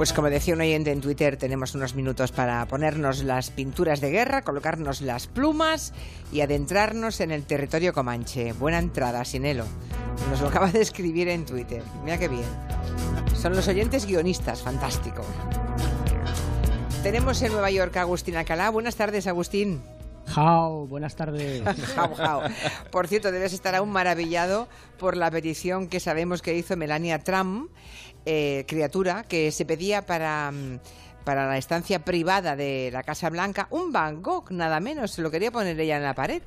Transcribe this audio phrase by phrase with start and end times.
[0.00, 4.10] Pues como decía un oyente en Twitter, tenemos unos minutos para ponernos las pinturas de
[4.10, 5.92] guerra, colocarnos las plumas
[6.32, 8.54] y adentrarnos en el territorio comanche.
[8.54, 9.66] Buena entrada, Sinelo.
[10.30, 11.82] Nos lo acaba de escribir en Twitter.
[12.02, 12.46] Mira qué bien.
[13.34, 15.22] Son los oyentes guionistas, fantástico.
[17.02, 18.70] Tenemos en Nueva York a Agustín Alcalá.
[18.70, 19.82] Buenas tardes, Agustín.
[20.30, 21.62] Jao, buenas tardes.
[21.94, 22.42] Jau, jau.
[22.90, 27.70] Por cierto, debes estar aún maravillado por la petición que sabemos que hizo Melania Trump,
[28.26, 30.78] eh, criatura, que se pedía para, mm,
[31.24, 35.12] para la estancia privada de la Casa Blanca un Van Gogh, nada menos.
[35.12, 36.42] Se lo quería poner ella en la pared.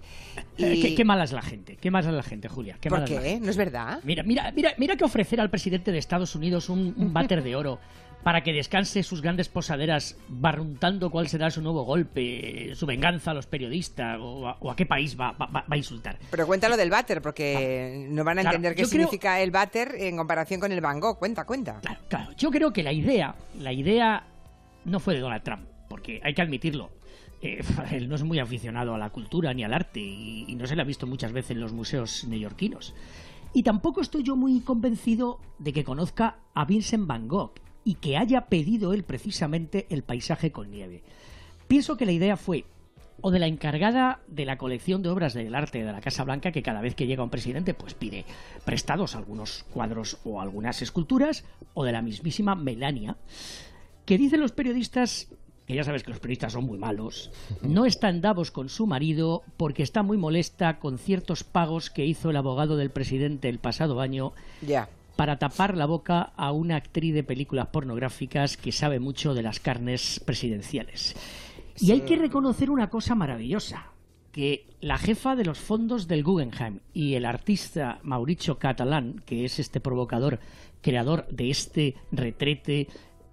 [0.58, 1.78] Eh, ¿Qué, qué mala es la gente?
[1.78, 2.78] ¿Qué mala es la gente, Julia?
[2.82, 3.30] ¿Qué ¿Por mala es la qué?
[3.30, 3.46] gente?
[3.46, 4.00] ¿No es verdad?
[4.04, 7.56] Mira, mira, mira, mira que ofrecer al presidente de Estados Unidos un, un váter de
[7.56, 7.80] oro
[8.24, 13.34] para que descanse sus grandes posaderas barruntando cuál será su nuevo golpe, su venganza a
[13.34, 16.18] los periodistas o a, o a qué país va, va- va a insultar.
[16.32, 18.42] Pero cuéntalo del váter, porque no van a.
[18.42, 21.20] Claro, entender qué creo- significa el váter en comparación con el Van Gogh.
[21.20, 21.80] Cuenta, cuenta.
[21.82, 22.32] Claro, claro.
[22.38, 24.24] Yo creo que la idea, la idea
[24.86, 26.92] no fue de Donald Trump, porque hay que admitirlo.
[27.42, 27.60] eh,
[27.92, 30.76] él no es muy aficionado a la cultura ni al arte y, y no se
[30.78, 32.94] le ha visto muchas veces en los museos neoyorquinos.
[33.54, 38.18] Y tampoco estoy yo muy convencido de que conozca a Vincent Van Gogh y que
[38.18, 41.04] haya pedido él precisamente el paisaje con nieve.
[41.68, 42.66] Pienso que la idea fue
[43.22, 46.52] o de la encargada de la colección de obras del arte de la Casa Blanca,
[46.52, 48.26] que cada vez que llega un presidente pues pide
[48.66, 53.16] prestados algunos cuadros o algunas esculturas, o de la mismísima Melania,
[54.06, 55.30] que dicen los periodistas,
[55.66, 57.32] que ya sabes que los periodistas son muy malos,
[57.62, 62.06] no está en Davos con su marido porque está muy molesta con ciertos pagos que
[62.06, 64.90] hizo el abogado del presidente el pasado año Ya.
[65.16, 69.60] Para tapar la boca a una actriz de películas pornográficas que sabe mucho de las
[69.60, 71.16] carnes presidenciales.
[71.80, 73.88] Y hay que reconocer una cosa maravillosa,
[74.32, 79.60] que la jefa de los fondos del Guggenheim y el artista Mauricio Catalán, que es
[79.60, 80.40] este provocador,
[80.82, 82.88] creador de este retrete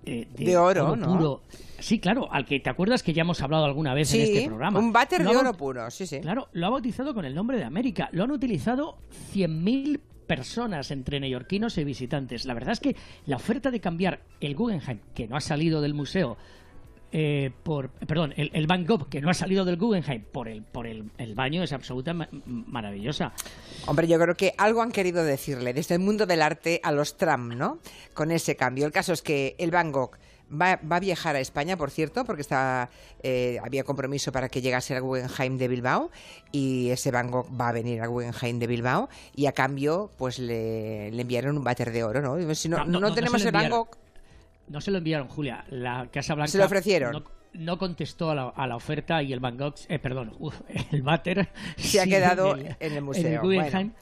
[0.04, 1.16] eh, de, De oro, ¿no?
[1.16, 1.42] puro.
[1.78, 4.78] Sí, claro, al que te acuerdas que ya hemos hablado alguna vez en este programa.
[4.78, 6.20] un váter Lo de oro puro, sí, sí.
[6.20, 8.08] Claro, lo ha bautizado con el nombre de América.
[8.12, 8.98] Lo han utilizado
[9.34, 12.44] 100.000 personas entre neoyorquinos y visitantes.
[12.44, 12.94] La verdad es que
[13.26, 16.36] la oferta de cambiar el Guggenheim, que no ha salido del museo,
[17.10, 20.62] eh, por perdón, el, el Van Gogh, que no ha salido del Guggenheim, por el,
[20.62, 23.32] por el, baño, es absolutamente maravillosa.
[23.86, 27.16] Hombre, yo creo que algo han querido decirle desde el mundo del arte a los
[27.16, 27.80] Trump, ¿no?
[28.14, 28.86] Con ese cambio.
[28.86, 30.16] El caso es que el Van Gogh
[30.52, 32.90] va, va a viajar a España, por cierto, porque está,
[33.22, 36.10] eh, había compromiso para que llegase al Guggenheim de Bilbao
[36.52, 40.38] y ese Van Gogh va a venir al Guggenheim de Bilbao y a cambio pues
[40.38, 42.54] le, le enviaron un váter de oro, ¿no?
[42.54, 43.70] Si no, No, no, no, no, no tenemos el Van.
[43.70, 43.96] Gogh...
[44.68, 45.64] No se lo enviaron, Julia.
[45.70, 46.52] La Casa Blanca.
[46.52, 47.12] Se lo ofrecieron.
[47.12, 47.24] No,
[47.54, 50.54] no contestó a la, a la oferta y el Van Gogh, eh, perdón, uf,
[50.92, 53.26] el váter Se ha quedado el- en el En museo.
[53.26, 53.92] el Guggenheim.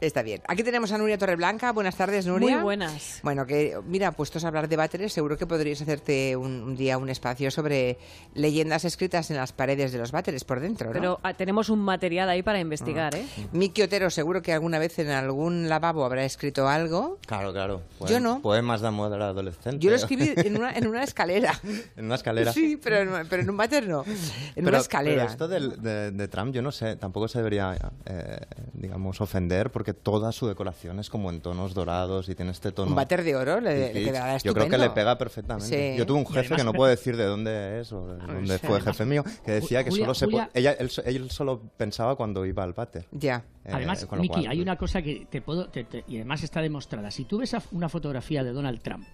[0.00, 0.42] Está bien.
[0.48, 1.72] Aquí tenemos a Nuria Torreblanca.
[1.72, 2.56] Buenas tardes, Nuria.
[2.56, 3.20] Muy buenas.
[3.22, 6.98] Bueno, que mira, puestos a hablar de váteres, seguro que podrías hacerte un, un día
[6.98, 7.96] un espacio sobre
[8.34, 10.92] leyendas escritas en las paredes de los váteres por dentro, ¿no?
[10.92, 13.24] Pero ah, tenemos un material ahí para investigar, ¿eh?
[13.52, 17.18] Miki Otero seguro que alguna vez en algún lavabo habrá escrito algo.
[17.26, 17.80] Claro, claro.
[18.06, 18.42] Yo no.
[18.42, 19.78] Poemas de amor adolescente.
[19.78, 21.58] Yo lo escribí en una, en una escalera.
[21.96, 22.52] en una escalera.
[22.52, 24.02] Sí, pero en, pero en un váter no.
[24.04, 24.14] En
[24.56, 25.22] Pero- una escalera.
[25.22, 27.74] Pero esto del- de, de Trump, yo no sé, tampoco se debería,
[28.04, 28.40] eh,
[28.74, 32.90] digamos, ofender, porque toda su decoración es como en tonos dorados y tiene este tono.
[32.90, 35.92] Un váter de oro le, le quedará Yo creo que le pega perfectamente.
[35.92, 35.98] Sí.
[35.98, 38.58] Yo tuve un jefe además- que no puedo decir de dónde es o de dónde
[38.58, 41.60] fue jefe mío, que decía que Julia, solo se Julia- ella, él, so- él solo
[41.76, 43.06] pensaba cuando iba al váter.
[43.12, 43.44] Ya.
[43.64, 45.68] Eh, Además, Miki, cual, hay una cosa que te puedo.
[45.68, 47.10] te- te- y además está demostrada.
[47.10, 49.06] Si tú ves una fotografía de Donald Trump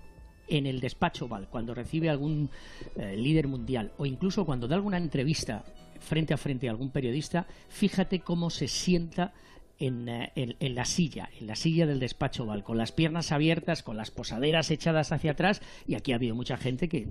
[0.48, 2.50] en el despacho Oval, cuando recibe algún
[2.96, 5.64] eh, líder mundial, o incluso cuando da alguna entrevista
[6.00, 9.32] frente a frente a algún periodista, fíjate cómo se sienta.
[9.80, 13.32] En, eh, en- en la silla, en la silla del despacho Oval, con las piernas
[13.32, 17.08] abiertas, con las posaderas echadas hacia atrás, y aquí ha habido mucha gente que,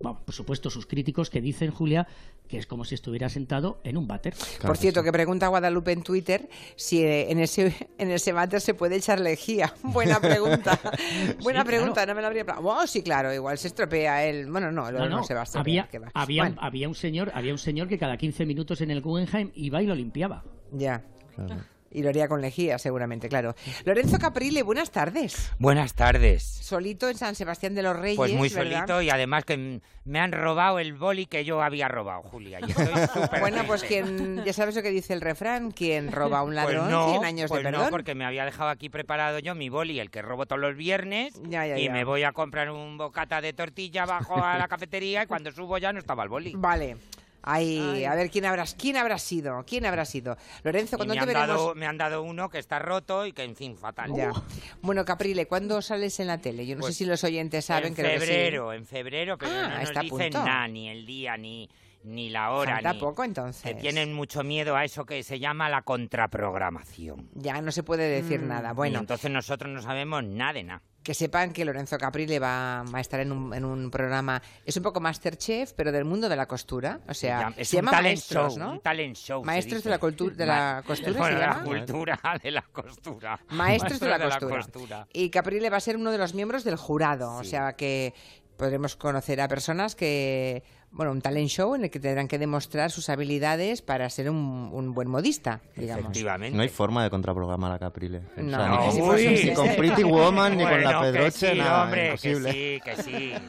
[0.00, 2.06] bueno, por supuesto, sus críticos que dicen, Julia,
[2.48, 4.34] que es como si estuviera sentado en un váter.
[4.34, 5.04] claro Por que cierto, sí.
[5.06, 9.18] que pregunta Guadalupe en Twitter si eh, en ese en ese váter se puede echar
[9.18, 9.72] lejía.
[9.82, 10.78] Buena pregunta.
[11.42, 12.08] Buena Sí, pregunta, claro.
[12.10, 12.68] no me la habría planteado.
[12.82, 14.50] Oh, sí, claro, igual se estropea él.
[14.50, 15.84] Bueno, no, no, no, se va a estropear.
[15.86, 16.10] había, que va.
[16.12, 19.50] había, Bueno, había un señor había un señor que cada 15 minutos en el Guggenheim
[19.54, 21.02] iba y lo limpiaba ya.
[21.34, 21.56] Claro.
[21.94, 23.54] Y lo haría con lejía, seguramente, claro.
[23.84, 25.50] Lorenzo Caprile, buenas tardes.
[25.58, 26.42] Buenas tardes.
[26.42, 28.16] Solito en San Sebastián de los Reyes.
[28.16, 28.80] Pues muy ¿verdad?
[28.86, 32.60] solito y además que me han robado el boli que yo había robado, Julia.
[32.60, 36.38] y estoy súper Bueno, pues quien, ya sabes lo que dice el refrán, quien roba
[36.38, 37.90] a un Pues ladrón, no, 100 años pues de no, perdón.
[37.90, 41.34] porque me había dejado aquí preparado yo mi boli, el que robo todos los viernes,
[41.48, 41.92] Ya, ya, y ya.
[41.92, 45.76] me voy a comprar un bocata de tortilla bajo a la cafetería y cuando subo
[45.78, 46.54] ya no estaba el boli.
[46.56, 46.96] Vale.
[47.42, 50.36] Ay, a ver quién habrá, quién habrá sido, quién habrá sido.
[50.62, 51.48] Lorenzo, Y ¿cuándo me, te veremos?
[51.48, 54.12] dado, me han dado uno que está roto y que, en fin, fatal.
[54.14, 54.32] Ya.
[54.80, 56.66] Bueno, Caprile, ¿cuándo sales en la tele?
[56.66, 58.08] Yo no Pues sé si los oyentes saben en que sí.
[58.08, 61.68] febrero, en febrero, pero Ah, no nos dicen nada, ni el día, ni,
[62.04, 62.74] ni la hora.
[62.74, 63.62] Falta ni- poco, entonces.
[63.62, 67.28] Que tienen mucho miedo a eso que se llama la contraprogramación.
[67.34, 68.48] Ya no se puede decir Mm.
[68.48, 68.70] nada.
[68.70, 70.82] Y Bueno, entonces nosotros no sabemos nada de nada.
[71.02, 74.76] Que sepan que Lorenzo Caprile va, va a estar en un, en un programa, es
[74.76, 77.00] un poco Masterchef, pero del mundo de la costura.
[77.08, 78.72] O sea, Se llama- es se un llama talent Maestros, show, ¿no?
[78.72, 79.44] un talent show.
[79.44, 83.40] Maestros de la de la costura, Bueno, ¿se de la cultura, de la costura.
[83.50, 84.56] Maestros de la costura.
[84.56, 85.06] costura.
[85.12, 88.14] Y Caprile va a ser uno de los miembros del jurado, o sea que
[88.56, 90.62] podremos conocer a personas que,
[90.92, 94.70] bueno, un talent show en el que tendrán que demostrar sus habilidades para ser un,
[94.72, 96.04] un buen modista, digamos.
[96.04, 96.56] Efectivamente.
[96.56, 98.18] No hay forma de contraprogramar a Caprile.
[98.18, 101.52] O sea, No, ni, con- fuese- ni con Pretty Woman, ni con la que Pedroche,
[101.52, 102.80] sí, nada, hombre, imposible.
[102.84, 103.32] Que sí, que sí.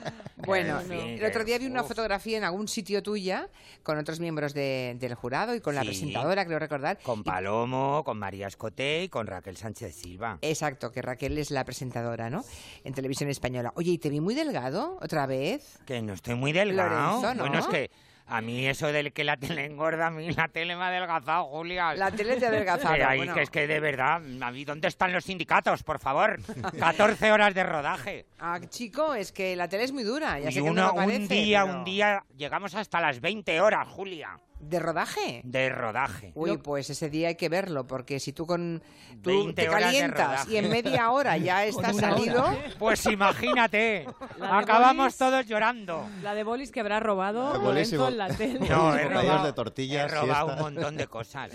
[0.46, 1.88] Bueno, el otro día vi una uf.
[1.88, 3.48] fotografía en algún sitio tuya
[3.82, 7.00] con otros miembros de- del jurado y con la presentadora, creo recordar.
[7.02, 10.40] Con Y- Palomo, con María Escoté y con Raquel Sánchez Silva.
[10.42, 12.44] Exacto, que Raquel es la presentadora, ¿no?
[12.84, 13.72] En televisión española.
[13.78, 15.80] Oye, ¿y te vi muy delgado otra vez?
[15.86, 17.22] Que no estoy muy delgado.
[17.22, 17.44] Lorenzo, ¿no?
[17.44, 17.92] Bueno, es que
[18.26, 21.46] a mí eso del que la tele engorda, a mí la tele me ha adelgazado,
[21.46, 21.94] Julia.
[21.94, 22.96] La tele te ha adelgazado.
[22.96, 23.34] Que, ahí, bueno.
[23.34, 26.40] que es que de verdad, a mí, ¿dónde están los sindicatos, por favor?
[26.80, 28.26] 14 horas de rodaje.
[28.40, 30.40] Ah, chico, es que la tele es muy dura.
[30.40, 33.02] Ya y sé que no uno, lo parece, un día, pero- un día, llegamos hasta
[33.02, 34.40] las 20 horas, Julia,
[34.70, 35.42] ¿De rodaje?
[35.44, 36.32] de rodaje.
[36.36, 38.82] Uy, pues ese día hay que verlo, porque si tú con
[39.22, 42.46] tú 20 te calientas y en media hora ya estás salido,
[42.80, 44.06] Pues imagínate,
[44.42, 45.18] acabamos Bolis.
[45.18, 46.08] todos llorando.
[46.22, 48.60] La de bolis que habrá robado Lorenzo en la tele.
[48.70, 50.54] No, he robado, de tortillas, he robado siesta.
[50.54, 51.52] un montón de cosas.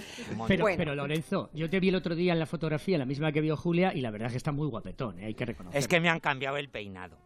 [0.46, 0.76] Pero, Bueno.
[0.78, 3.56] pero Lorenzo, yo te vi el otro día en la fotografía, la misma que vio
[3.56, 5.26] Julia, y la verdad es que está muy guapetón, ¿eh?
[5.26, 5.78] hay que reconocerlo.
[5.78, 7.16] Es que me han cambiado el peinado.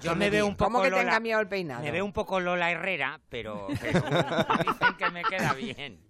[0.00, 1.82] Yo ¿Cómo me veo que- un poco ¿Cómo que te han Lola- cambiado el peinado?
[1.82, 4.00] Me veo un poco Lola Herrera, pero, pero
[4.66, 6.00] dicen que me queda bien.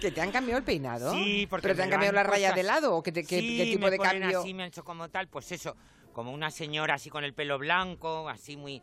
[0.00, 1.12] ¿Que te han cambiado el peinado?
[1.12, 2.56] Sí, porque ¿Pero te me han lo cambiado la puesto raya así.
[2.56, 4.40] de lado o qué, te- qué- Sí, qué tipo me de ponen cambio?
[4.40, 5.76] así, me han hecho como tal, pues eso,
[6.12, 8.80] como una señora así con el pelo blanco, así muy...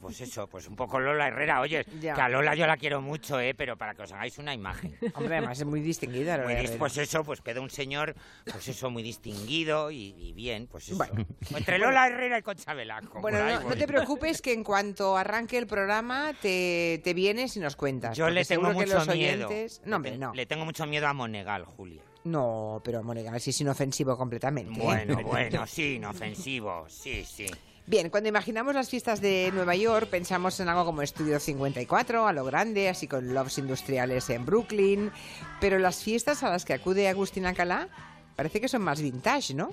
[0.00, 1.60] Pues eso, pues un poco Lola Herrera.
[1.60, 2.14] Oye, Ya.
[2.14, 3.54] que a Lola yo la quiero mucho, ¿eh?
[3.54, 4.96] Pero para que os hagáis una imagen.
[5.14, 6.36] Hombre, además es muy distinguida.
[6.38, 6.78] Muy Lola dis- Herrera.
[6.78, 8.14] pues eso, pues queda un señor,
[8.50, 10.96] pues eso, muy distinguido y, y bien, pues eso.
[10.98, 11.26] Bueno.
[11.56, 13.20] Entre Lola Herrera y Concha Velasco.
[13.20, 17.74] Bueno, no, te preocupes que en cuanto arranque el programa te, te vienes y nos
[17.76, 18.16] cuentas.
[18.16, 19.46] Yo le tengo mucho miedo.
[19.48, 19.82] oyentes...
[19.84, 20.32] No, hombre, no.
[20.34, 22.02] Le tengo mucho miedo a Monegal, Julia.
[22.26, 24.80] No, pero Monegal sí es inofensivo completamente.
[24.80, 24.82] ¿eh?
[24.82, 27.46] Bueno, bueno, sí, inofensivo, sí, sí.
[27.86, 32.32] Bien, cuando imaginamos las fiestas de Nueva York, pensamos en algo como Estudio 54, a
[32.32, 35.12] lo grande, así con lofts industriales en Brooklyn.
[35.60, 37.88] Pero las fiestas a las que acude Agustín Alcalá
[38.34, 39.70] parece que son más vintage, ¿no?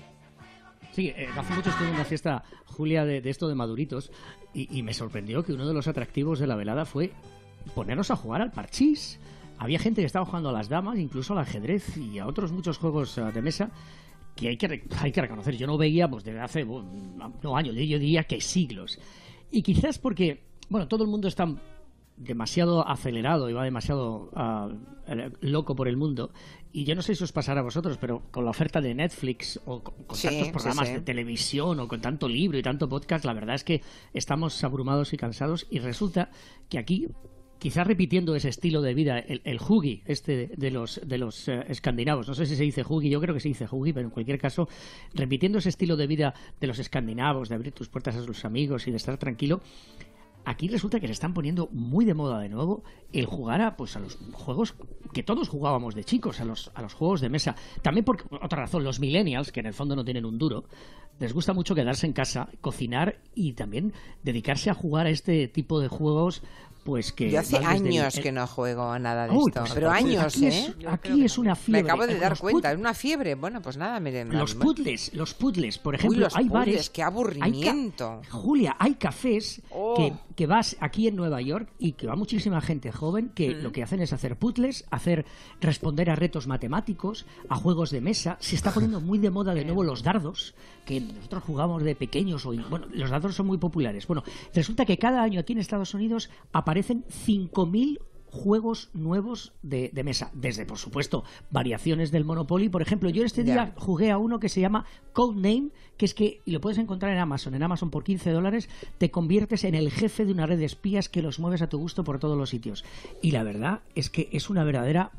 [0.92, 4.12] Sí, eh, hace mucho estuve en una fiesta, Julia, de, de esto de maduritos,
[4.52, 7.10] y, y me sorprendió que uno de los atractivos de la velada fue
[7.74, 9.18] ponernos a jugar al parchís.
[9.64, 12.76] Había gente que estaba jugando a las damas, incluso al ajedrez y a otros muchos
[12.76, 13.70] juegos eh, de mesa
[14.36, 15.56] que hay que, hay que reconocer.
[15.56, 18.98] Yo no veía pues desde hace no años, yo diría que siglos.
[19.50, 21.48] Y quizás porque, bueno, todo el mundo está
[22.14, 24.30] demasiado acelerado y va demasiado
[25.06, 26.30] eh, loco por el mundo.
[26.70, 29.58] Y yo no sé si os pasará a vosotros, pero con la oferta de Netflix
[29.64, 30.94] o con, con Sí, tantos sí, programas sí.
[30.94, 33.80] de televisión o con tanto libro y tanto podcast, la verdad es que
[34.12, 36.28] estamos abrumados y cansados y resulta
[36.68, 37.08] que aquí
[37.64, 39.58] quizás repitiendo ese estilo de vida, el, el
[40.04, 43.32] este de los, de los eh, escandinavos, no sé si se dice huggy, yo creo
[43.32, 44.68] que se dice huggy, pero en cualquier caso,
[45.14, 48.86] repitiendo ese estilo de vida de los escandinavos, de abrir tus puertas a tus amigos
[48.86, 49.62] y de estar tranquilo,
[50.44, 52.82] aquí resulta que se están poniendo muy de moda de nuevo
[53.14, 54.74] el jugar a pues a los juegos
[55.14, 57.56] que todos jugábamos de chicos, a los, a los juegos de mesa.
[57.80, 60.64] También por otra razón, los millennials, que en el fondo no tienen un duro,
[61.18, 65.80] les gusta mucho quedarse en casa, cocinar y también dedicarse a jugar a este tipo
[65.80, 66.42] de juegos
[66.84, 69.60] pues que Yo hace años el- que no juego a nada de Uy, esto.
[69.60, 70.48] pues pero aquí- años, aquí ¿eh?
[70.78, 71.80] Es, aquí es una Me fiebre.
[71.90, 73.34] acabo de Eh, dar los cuenta, es una fiebre.
[73.34, 76.90] Bueno, pues nada, me, me- los puzzles, los puzzles, por ejemplo, los hay puzzles, bares.
[76.90, 78.20] qué hay aburrimiento.
[78.30, 79.94] Julia, hay cafés Oh.
[79.96, 83.62] que, que vas aquí en Nueva York y que va muchísima gente joven que Mm.
[83.62, 85.24] lo que hacen es hacer puzzles, hacer
[85.60, 88.36] responder a retos matemáticos, a juegos de mesa.
[88.40, 92.44] Se está poniendo muy de moda de nuevo los dardos, que nosotros jugamos de pequeños.
[92.44, 94.06] O, bueno, los dardos son muy populares.
[94.06, 94.22] Bueno,
[94.54, 96.28] resulta que cada año aquí en Estados Unidos
[96.74, 100.32] aparecen 5.000 juegos nuevos de, de mesa.
[100.34, 102.68] Desde, por supuesto, variaciones del Monopoly.
[102.68, 106.40] Por ejemplo, yo este día jugué a uno que se llama Codename, que es que,
[106.44, 109.92] y lo puedes encontrar en Amazon, en Amazon por 15 dólares, te conviertes en el
[109.92, 112.50] jefe de una red de espías que los mueves a tu gusto por todos los
[112.50, 112.84] sitios.
[113.22, 115.12] Y la verdad es que es una verdadera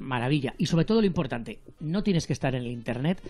[0.00, 0.54] maravilla.
[0.58, 3.20] Y sobre todo lo importante, no tienes que estar en el Internet,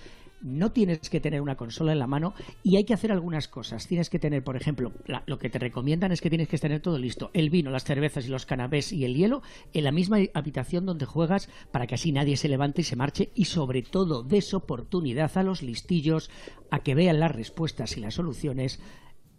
[0.42, 3.86] no tienes que tener una consola en la mano y hay que hacer algunas cosas.
[3.86, 6.80] Tienes que tener, por ejemplo, la- lo que te recomiendan es que tienes que tener
[6.80, 7.30] todo listo.
[7.34, 9.42] El vino, las cervezas y los canapés y el hielo
[9.74, 13.30] en la misma habitación donde juegas para que así nadie se levante y se marche
[13.34, 16.30] y sobre todo des oportunidad a los listillos
[16.70, 18.80] a que vean las respuestas y las soluciones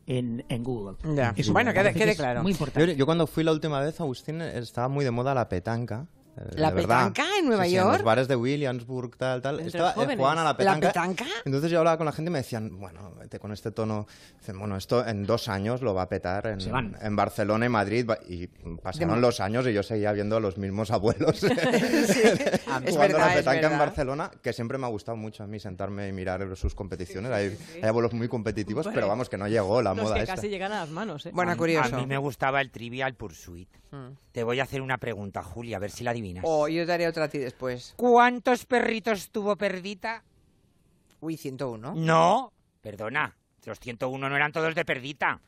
[0.06, 0.98] en, en Google.
[1.16, 1.34] Ya.
[1.36, 2.44] Eso Bueno, quede- que claro.
[2.44, 2.96] Muy Yo, importante.
[2.96, 6.08] yo cuando fui la última vez, Agustín, estaba muy de moda la petanca.
[6.38, 7.08] Eh, ¿La de verdad.
[7.12, 7.94] petanca en Nueva Sí, sí, en York?
[7.96, 9.56] los bares de Williamsburg, tal, tal.
[9.60, 10.18] Entre Estaba, eh, jóvenes.
[10.18, 11.26] jugaban a la ¿La petanca.
[11.46, 14.08] Entonces yo hablaba con la gente y me decían, bueno, vete con este tono.
[14.40, 16.96] Dicen, bueno, esto en dos años lo va a petar en, Se van.
[17.02, 18.10] en Barcelona y Madrid.
[18.28, 18.48] Y
[18.82, 23.22] pasaron De- los años y yo seguía viendo a los mismos abuelos es jugando verdad,
[23.24, 23.80] a la petanca en.
[23.80, 27.32] Barcelona, que siempre me ha gustado mucho a mí sentarme y mirar sus competiciones.
[27.32, 30.36] Hay, hay abuelos muy competitivos, pero vamos, que no llegó la Los moda que esta.
[30.36, 31.32] casi llegan a las manos, ¿eh?
[31.34, 31.96] Bueno, a, curioso.
[31.96, 33.70] A mí me gustaba el Trivial Pursuit.
[33.92, 34.12] Mm.
[34.32, 36.44] Te voy a hacer una pregunta, Julia, a ver si la adivinas.
[36.48, 37.94] O yo te haré otra a ti después.
[37.98, 40.24] ¿Cuántos perritos tuvo Perdita?
[41.20, 41.94] Uy, 101.
[41.96, 42.52] No,
[42.82, 43.36] perdona.
[43.66, 45.40] Los 101 no eran todos de Perdita.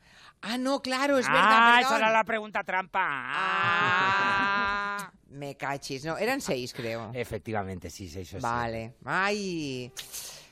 [0.42, 1.42] Ah, no, claro, es verdad.
[1.44, 1.96] ah, perdón.
[1.96, 3.00] esa era la pregunta trampa.
[3.06, 6.04] Ah, me cachis.
[6.04, 7.10] No, eran seis, creo.
[7.14, 8.40] Efectivamente, sí, seis o.
[8.40, 8.94] Vale.
[9.04, 9.90] Ay,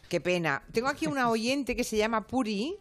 [0.09, 0.63] qué pena.
[0.73, 2.77] Tengo aquí una oyente que se llama Puri.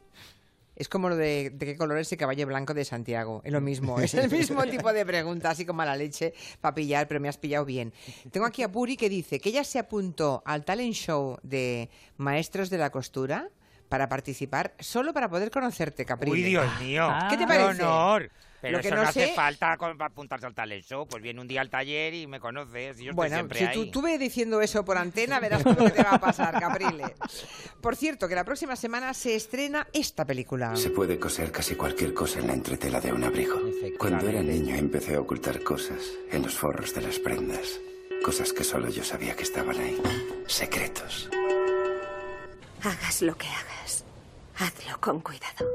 [0.82, 3.44] Es como lo de, de qué color es el caballo blanco de Santiago.
[3.46, 6.74] Es lo mismo, es el mismo tipo de pregunta, así como a la leche para
[6.74, 7.94] pillar, pero me has pillado bien.
[8.32, 12.72] Tengo aquí a Puri que dice que ella se apuntó al talent show de Maestros
[12.72, 13.50] de la Costura
[13.90, 16.32] para participar solo para poder conocerte, Capri.
[16.32, 17.08] Uy, Dios mío.
[17.30, 17.84] ¿Qué te ¡Qué parece?
[17.84, 18.32] honor!
[18.62, 21.08] Pero Lo que eso no no, hace sé- falta con- para apuntarse al talent show.
[21.08, 23.00] Pues viene un día al taller y me conoces.
[23.00, 23.74] Y yo estoy Bueno, siempre si ahí.
[23.74, 27.16] tú, tú ve diciendo eso por antena, verás lo que te va a pasar, Caprile.
[27.82, 30.76] Por cierto, que la próxima semana se estrena esta película.
[30.76, 33.60] Se puede coser casi cualquier cosa en la entretela de un abrigo.
[33.98, 35.98] Cuando era niño empecé a ocultar cosas
[36.32, 37.80] en los forros de las prendas.
[38.24, 40.00] Cosas que solo yo sabía que estaban ahí.
[40.46, 41.30] Secretos.
[42.84, 44.06] Hagas lo que hagas,
[44.58, 45.66] hazlo con cuidado.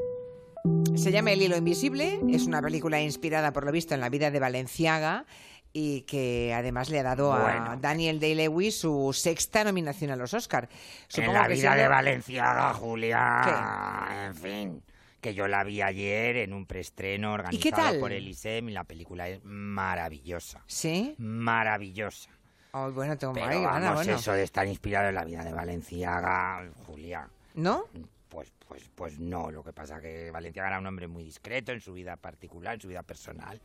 [0.96, 4.30] Se llama El hilo invisible, es una película inspirada por lo visto en la vida
[4.30, 5.24] de Valenciaga
[5.72, 7.76] y que además le ha dado a.
[7.80, 10.68] Daniel Day-Lewis su sexta nominación a los Oscar.
[11.14, 14.26] en la que vida siendo- de Valenciaga, Julia.
[14.26, 14.82] En fin.
[15.20, 18.72] Que yo la vi ayer en un preestreno ¿Y qué organizado por el ISEM y
[18.72, 20.62] la película es maravillosa.
[20.66, 21.14] ¿Sí?
[21.18, 22.30] Maravillosa.
[22.72, 24.16] Oh, bueno, tengo Pero vamos, bueno.
[24.16, 27.28] eso de estar inspirado en la vida de Valenciaga, Julia.
[27.54, 27.84] ¿No?
[28.28, 31.80] Pues, pues, pues no, lo que pasa que Valenciaga era un hombre muy discreto en
[31.80, 33.60] su vida particular, en su vida personal.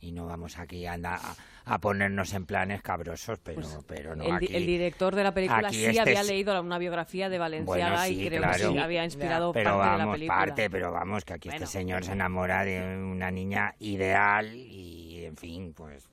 [0.00, 4.24] Y no vamos aquí a, andar a, a ponernos en planes cabrosos, pero, pero no
[4.24, 4.48] el, aquí.
[4.50, 7.90] el director de la película aquí sí este había es- leído una biografía de Valenciaga
[7.98, 8.58] Bueno, sí, y creo claro.
[8.58, 10.36] que sí había inspirado pero parte de la vamos, película.
[10.38, 11.64] parte, pero vamos, que aquí Bueno.
[11.64, 16.08] este señor se enamora de una niña ideal y, en fin, pues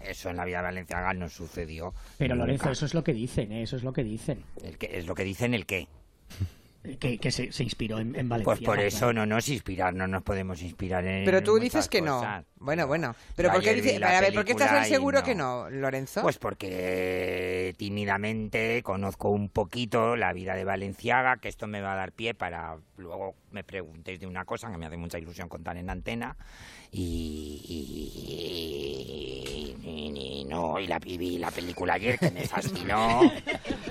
[0.00, 1.94] eso en la vida de Valenciaga no sucedió.
[2.18, 2.46] Pero nunca.
[2.46, 3.62] Lorenzo, eso es lo que dicen, ¿eh?
[3.62, 4.42] eso es lo que dicen.
[4.64, 5.86] El que, es lo que dicen el qué.
[6.98, 8.44] Que, que se, se inspiró en, en Valencia.
[8.44, 12.00] Pues por eso no nos inspirar, no nos podemos inspirar en Pero tú dices que
[12.00, 12.44] cosas.
[12.44, 12.51] no.
[12.62, 13.14] Bueno, bueno.
[13.36, 15.24] Pero ¿por qué, dice, vi la a ver, ¿por qué estás y seguro no.
[15.24, 16.22] que no, Lorenzo?
[16.22, 21.96] Pues porque tímidamente conozco un poquito la vida de Valenciaga, que esto me va a
[21.96, 25.76] dar pie para luego me preguntéis de una cosa que me hace mucha ilusión contar
[25.76, 26.36] en antena.
[26.92, 29.42] Y, y-
[29.84, 33.20] y no, y la vi la película ayer que me fascinó.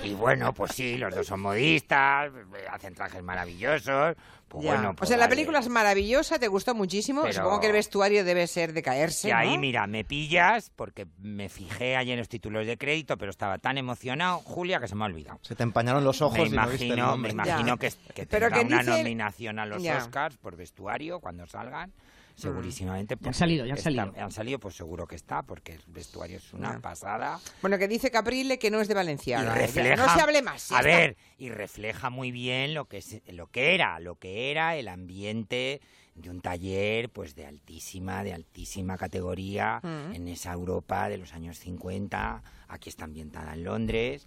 [0.04, 2.32] Y bueno, pues sí, los dos son modistas,
[2.72, 4.16] hacen trajes maravillosos.
[4.52, 4.74] Pues Ya.
[4.74, 5.34] bueno, o pues sea, la vale.
[5.36, 7.22] película es maravillosa, te gustó muchísimo.
[7.22, 9.28] Pero- Supongo que el vestuario debe ser de caerse.
[9.28, 9.60] Y ahí, ¿no?
[9.60, 13.78] mira, me pillas porque me fijé ayer en los títulos de crédito, pero estaba tan
[13.78, 15.38] emocionado, Julia, que se me ha olvidado.
[15.40, 17.76] Se te empañaron los ojos me y no viste el imagino, me imagino Ya.
[17.78, 19.96] que, que Pero tendrá que una dicen- nominación a los Ya.
[19.96, 21.90] Oscars por vestuario cuando salgan.
[22.34, 23.16] Segurísimamente.
[23.20, 24.14] Ya han salido, ya han está- salido.
[24.24, 27.40] Han salido, pues seguro que está, porque el vestuario es una pasada.
[27.60, 29.42] Bueno, que dice Caprile que no es de Valencia.
[29.54, 30.72] Refleja, No se hable más.
[30.72, 30.82] a está.
[30.82, 34.88] ver, y refleja muy bien lo que es, lo que era, lo que era el
[34.88, 35.80] ambiente
[36.14, 40.14] de un taller, pues de altísima, de altísima categoría Mm.
[40.14, 42.42] en esa Europa de los años 50.
[42.68, 44.26] Aquí está ambientada en Londres.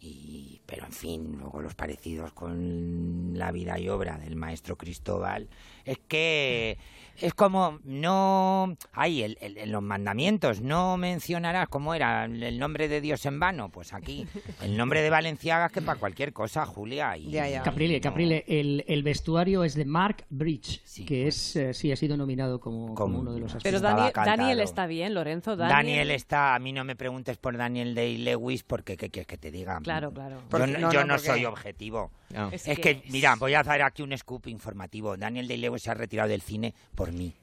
[0.00, 5.48] Y, pero en fin, luego los parecidos con la vida y obra del maestro Cristóbal
[5.84, 6.78] es que
[7.20, 12.88] es como no hay el, el- en los mandamientos no mencionarás cómo era el nombre
[12.88, 14.26] de Dios en vano pues aquí
[14.62, 17.62] el nombre de Valenciaga es que para cualquier cosa Julia y Ya, ya.
[17.62, 21.56] Caprile, no- Caprile, el, el vestuario es de Mark Bridge, Sí, que pues.
[21.56, 24.86] es eh, sí ha sido nominado como, como Como- uno de los Pero Daniel, está
[24.86, 25.56] bien, Lorenzo.
[25.56, 25.76] Daniel.
[25.76, 29.38] Daniel, está a mí no me preguntes por Daniel Day Lewis porque qué quieres que
[29.38, 30.36] te diga Claro, claro.
[30.40, 32.10] yo Porque- no, no, yo no, no porque- soy objetivo.
[32.52, 35.16] Es Es que que, mira, voy a hacer aquí un scoop informativo.
[35.16, 37.34] Daniel Day-Lewis se ha retirado del cine por mí.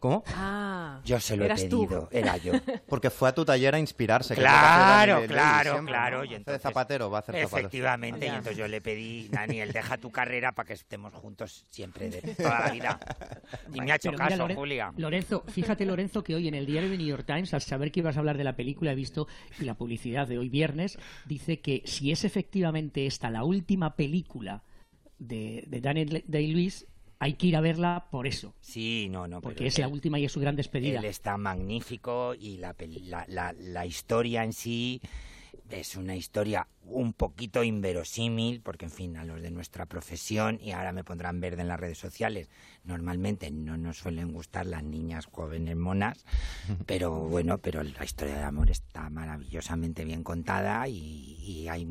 [0.00, 0.22] ¿Cómo?
[0.26, 1.86] Ah, Yo se lo he eras tú.
[1.86, 2.52] pedido, era yo.
[2.90, 4.34] Porque fue a tu taller a inspirarse.
[4.34, 6.24] que Claro, claro, siempre, claro, ¿no?
[6.26, 7.58] y entonces- zapatero, va a hacer zapatos.
[7.58, 12.10] Efectivamente, y entonces yo le pedí, Daniel, deja tu carrera para que estemos juntos siempre,
[12.10, 13.00] de toda la vida.
[13.72, 14.92] Y me ha hecho Pero mira, caso, Loren- Julia.
[14.98, 18.00] Lorenzo, fíjate Lorenzo que hoy en el diario de New York Times, al saber que
[18.00, 19.26] ibas a hablar de la película, he visto
[19.58, 24.62] y la publicidad de hoy viernes dice que si es efectivamente esta la última película
[25.18, 26.84] de, de Daniel Day-Lewis,
[27.18, 29.40] hay que ir a verla por eso, Sí, no, no.
[29.40, 30.98] porque es la última y es su gran despedida.
[30.98, 35.00] Él está magnífico y la, peli- la, la- la historia en sí
[35.70, 40.72] es una historia un poquito inverosímil, porque en fin, a los de nuestra profesión, y
[40.72, 42.50] ahora me pondrán verde en las redes sociales,
[42.84, 46.24] normalmente no nos suelen gustar las niñas jóvenes monas,
[46.86, 51.88] pero bueno, pero la historia de amor está maravillosamente bien contada y, y hay...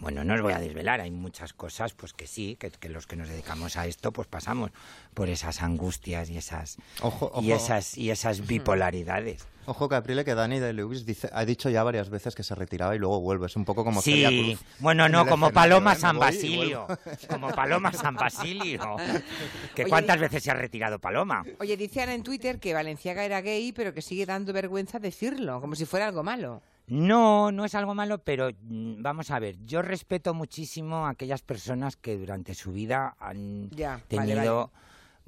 [0.00, 3.06] Bueno, no os voy a desvelar, hay muchas cosas pues que sí, que, que los
[3.06, 4.70] que nos dedicamos a esto pues pasamos
[5.14, 9.46] por esas angustias y esas Ojo, y esas y esas bipolaridades.
[9.66, 12.96] Ojo, Caprile, que Dani de Lewis dice, ha dicho ya varias veces que se retiraba
[12.96, 13.44] y luego vuelve.
[13.44, 16.86] Es un poco como Sí, Cruz bueno, en no, como Paloma San Basilio,
[17.28, 18.96] como Paloma San Basilio.
[19.74, 21.44] ¿Que Oye, ¿Cuántas veces se ha retirado Paloma?
[21.60, 25.60] Oye, dice Ana en Twitter que Valenciaga era gay, pero que sigue dando vergüenza decirlo,
[25.60, 26.62] como si fuera algo malo.
[26.88, 31.42] No, no es algo malo, pero mm, vamos a ver, yo respeto muchísimo a aquellas
[31.42, 34.70] personas que durante su vida han Ya, vale, tenido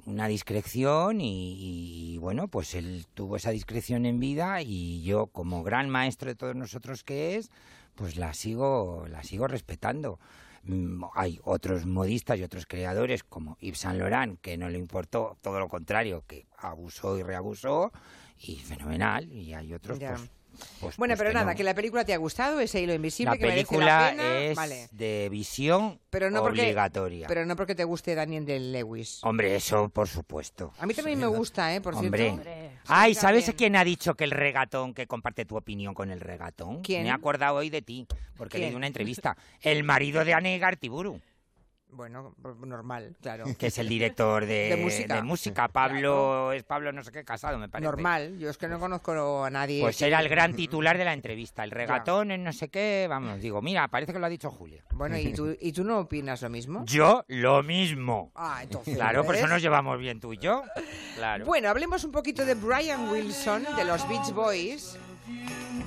[0.05, 5.61] una discreción y, y, bueno, pues él tuvo esa discreción en vida y yo como
[5.63, 7.51] gran maestro de todos nosotros que es,
[7.93, 10.19] pues la sigo, la sigo respetando.
[10.63, 15.37] Mm, Hay otros modistas y otros creadores como Yves Saint Laurent que no le importó,
[15.41, 17.91] todo lo contrario, que abusó y reabusó
[18.39, 19.31] y fenomenal.
[19.31, 20.15] Y hay otros Ya.
[20.15, 20.31] pues,
[20.79, 21.57] pues- Bueno, pues pero que nada, no.
[21.57, 24.37] que la película te ha gustado, ese hilo invisible, La que merece película la pena.
[24.39, 24.87] es Vale.
[24.91, 27.27] de visión Pero no porque- obligatoria.
[27.27, 29.19] Pero no porque te guste Daniel de Lewis.
[29.23, 30.73] Hombre, eso por supuesto.
[30.79, 31.81] A mí también me gusta, ¿eh?
[31.81, 32.19] Por Hombre.
[32.23, 32.37] cierto.
[32.37, 32.71] Hombre.
[32.87, 33.57] Ay, Sí, ¿sabes también.
[33.57, 36.81] quién ha dicho que el regatón, que comparte tu opinión con el regatón?
[36.81, 37.03] ¿Quién?
[37.03, 38.69] Me he acordado hoy de ti, porque ¿Quién?
[38.69, 39.37] leí una entrevista.
[39.61, 41.21] El marido de Ane Gartiburu,
[41.93, 42.33] Bueno,
[42.65, 43.45] normal, claro.
[43.59, 45.15] que es el director de, De música.
[45.15, 45.67] de música.
[45.67, 47.85] Pablo, es Pablo no sé qué casado, me parece.
[47.85, 48.37] Normal.
[48.39, 49.81] Yo es que no conozco a nadie.
[49.81, 51.63] Pues que- era el gran titular de la entrevista.
[51.63, 54.83] El regatón en no sé qué, vamos, digo, mira, parece que lo ha dicho Julia.
[54.93, 56.85] Bueno, ¿y tú, ¿y tú no opinas lo mismo?
[56.85, 58.31] Yo lo mismo.
[58.35, 58.95] Ah, entonces.
[58.95, 60.63] Claro, por eso nos llevamos bien tú y yo.
[61.15, 61.45] Claro.
[61.45, 64.97] Bueno, hablemos un poquito de Brian Wilson, de los Beach Boys,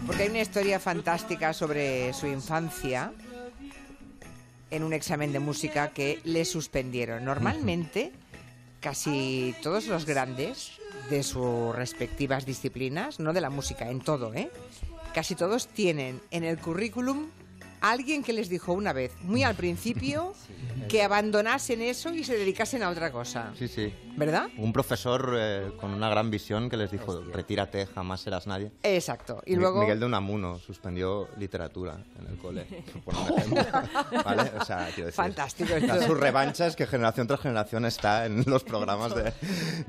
[0.07, 3.13] porque hay una historia fantástica sobre su infancia
[4.75, 7.25] en un examen de música que le suspendieron.
[7.25, 8.13] Normalmente,
[8.81, 10.73] casi todos los grandes
[11.11, 14.51] de sus respectivas disciplinas, no de la música, en todo, ¿eh?
[15.15, 17.29] Casi todos tienen en el currículum
[17.93, 20.33] alguien que les dijo una vez, muy al principio,
[20.89, 23.53] que abandonasen eso y se dedicasen a otra cosa.
[23.59, 23.93] Sí, sí.
[24.17, 24.47] ¿Verdad?
[24.59, 28.71] Un profesor eh, con una gran visión que les dijo, retírate, jamás serás nadie.
[28.83, 29.43] Exacto.
[29.45, 29.81] Y Mi- luego...
[29.81, 32.65] Miguel de Unamuno suspendió literatura en el cole,
[33.05, 33.65] por un ejemplo.
[34.25, 34.53] ¿Vale?
[34.61, 35.87] O sea, quiero decir, Fantástico esto.
[35.97, 39.33] la- Su revancha es que generación tras generación está en los programas de,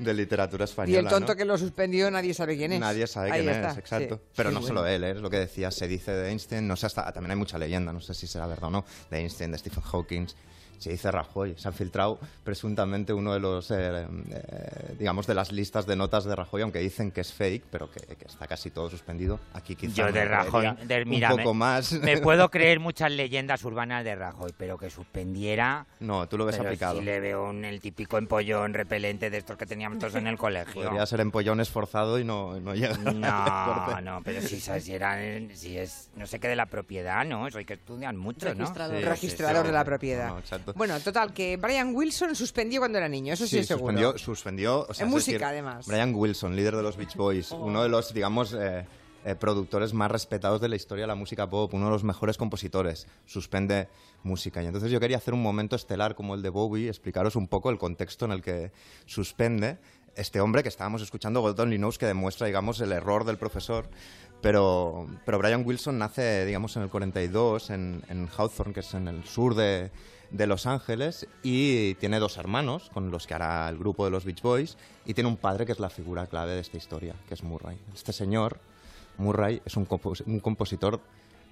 [0.00, 0.98] de literatura Y española.
[1.00, 1.36] el tonto ¿no?
[1.36, 2.80] que lo suspendió nadie sabe quién es.
[2.80, 4.16] Nadie sabe Ahí quién está, es, exacto.
[4.16, 4.22] sí.
[4.34, 4.74] Pero no bueno.
[4.74, 5.10] solo él, ¿eh?
[5.12, 7.85] es lo que decía, se dice de Einstein, no sé hasta, también hay mucha leyenda,
[7.92, 10.26] no sé si será verdad o no, de Einstein, de Stephen Hawking,
[10.78, 15.52] se dice Rajoy, se ha filtrado presuntamente uno de los, eh, eh, digamos, de las
[15.52, 18.70] listas de notas de Rajoy, aunque dicen que es fake, pero que, que está casi
[18.70, 19.40] todo suspendido.
[19.52, 21.92] Aquí quizá Yo me de Rajoy, de, mira, un me- poco más.
[21.92, 25.86] Me puedo creer muchas leyendas urbanas de Rajoy, pero que suspendiera.
[26.00, 26.98] No, tú lo ves pero aplicado.
[26.98, 30.36] sí le veo un, el típico empollón repelente de estos que teníamos todos en el
[30.38, 30.82] colegio.
[30.84, 32.96] Podría ser empollón esforzado y no, no llega.
[32.98, 35.18] No, no, pero si, si, era-
[35.54, 37.46] si es no sé qué de la propiedad, ¿no?
[37.46, 38.60] Eso hay que estudiar mucho, ¿no?
[38.60, 38.98] Registrador.
[38.98, 40.28] Sí, Registrador sí, de la propiedad.
[40.28, 40.38] No,
[40.72, 40.78] exacto.
[40.78, 43.92] Bueno, total, que Brian Wilson suspendió cuando era niño, eso sí, Sí, es seguro.
[43.92, 45.86] suspendió, suspendió o sea, En música, decir, además.
[45.86, 48.86] Brian Wilson, líder de los Beach Boys, uno de los, digamos, eh,
[49.24, 52.36] eh, productores más respetados de la historia de la música pop, uno de los mejores
[52.36, 53.88] compositores, suspende
[54.22, 54.62] música.
[54.62, 57.70] Y entonces yo quería hacer un momento estelar como el de Bowie, explicaros un poco
[57.70, 58.70] el contexto en el que
[59.06, 59.78] suspende
[60.14, 63.88] este hombre que estábamos escuchando, God Only Knows, que demuestra, digamos, el error del profesor.
[64.42, 69.08] Pero, pero Brian Wilson nace, digamos, en el 42 en, en Hawthorne, que es en
[69.08, 69.90] el sur de,
[70.30, 74.24] de Los Ángeles, y tiene dos hermanos con los que hará el grupo de los
[74.24, 77.34] Beach Boys, y tiene un padre que es la figura clave de esta historia, que
[77.34, 77.78] es Murray.
[77.94, 78.60] Este señor,
[79.18, 79.86] Murray, es un,
[80.26, 81.00] un compositor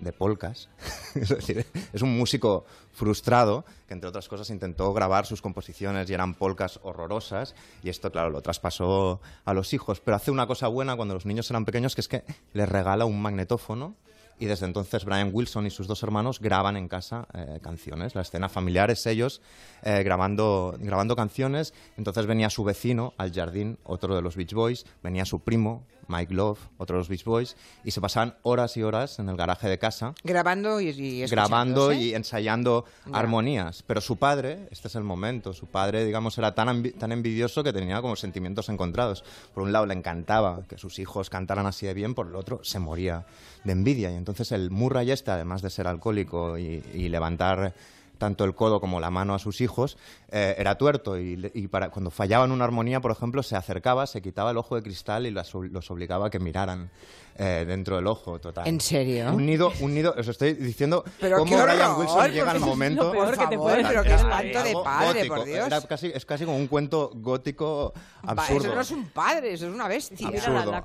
[0.00, 0.68] de polcas,
[1.14, 6.14] es decir, es un músico frustrado que entre otras cosas intentó grabar sus composiciones y
[6.14, 10.68] eran polcas horrorosas y esto claro lo traspasó a los hijos, pero hace una cosa
[10.68, 13.94] buena cuando los niños eran pequeños que es que les regala un magnetófono
[14.38, 18.14] y desde entonces Brian Wilson y sus dos hermanos graban en casa eh, canciones.
[18.14, 19.40] La escena familiar es ellos
[19.82, 21.72] eh, grabando, grabando canciones.
[21.96, 26.34] Entonces venía su vecino al jardín, otro de los Beach Boys, venía su primo, Mike
[26.34, 29.68] Love, otro de los Beach Boys, y se pasaban horas y horas en el garaje
[29.68, 30.14] de casa.
[30.22, 33.82] Grabando y, Grabando y ensayando armonías.
[33.82, 37.72] Pero su padre, este es el momento, su padre, digamos, era tan, tan envidioso que
[37.72, 39.24] tenía como sentimientos encontrados.
[39.52, 42.60] Por un lado le encantaba que sus hijos cantaran así de bien, por el otro
[42.62, 43.26] se moría
[43.64, 44.10] de envidia.
[44.10, 47.74] Y entonces el Murray este, además de ser alcohólico y levantar
[48.18, 49.96] tanto el codo como la mano a sus hijos,
[50.30, 54.50] eh, era tuerto y, para, cuando fallaban una armonía, por ejemplo, se acercaba, se quitaba
[54.50, 56.90] el ojo de cristal y los obligaba a que miraran
[57.36, 58.66] eh, dentro del ojo, total.
[58.66, 59.32] ¿En serio?
[59.32, 63.12] Un nido, un nido, os estoy diciendo pero cómo Brian Wilson llega al momento...
[63.12, 65.86] Por favor, pero qué espanto de padre, por Dios.
[65.86, 67.92] casi, es casi como un cuento gótico
[68.22, 68.66] absurdo.
[68.66, 70.28] Eso no es un padre, eso es una bestia.
[70.28, 70.70] Absurdo.
[70.70, 70.84] La,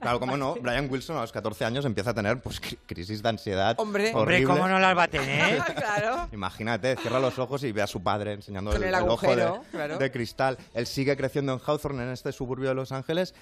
[0.00, 3.28] Claro, como no, Brian Wilson a los 14 años empieza a tener pues crisis de
[3.28, 5.58] ansiedad Hombre, Hombre ¿cómo no las va a tener?
[5.76, 6.28] claro.
[6.32, 10.58] Imagínate, cierra los ojos y ve a su padre enseñando el, ojo de, cristal.
[10.74, 13.34] Él sigue creciendo en Hawthorne, en este suburbio de Los Ángeles,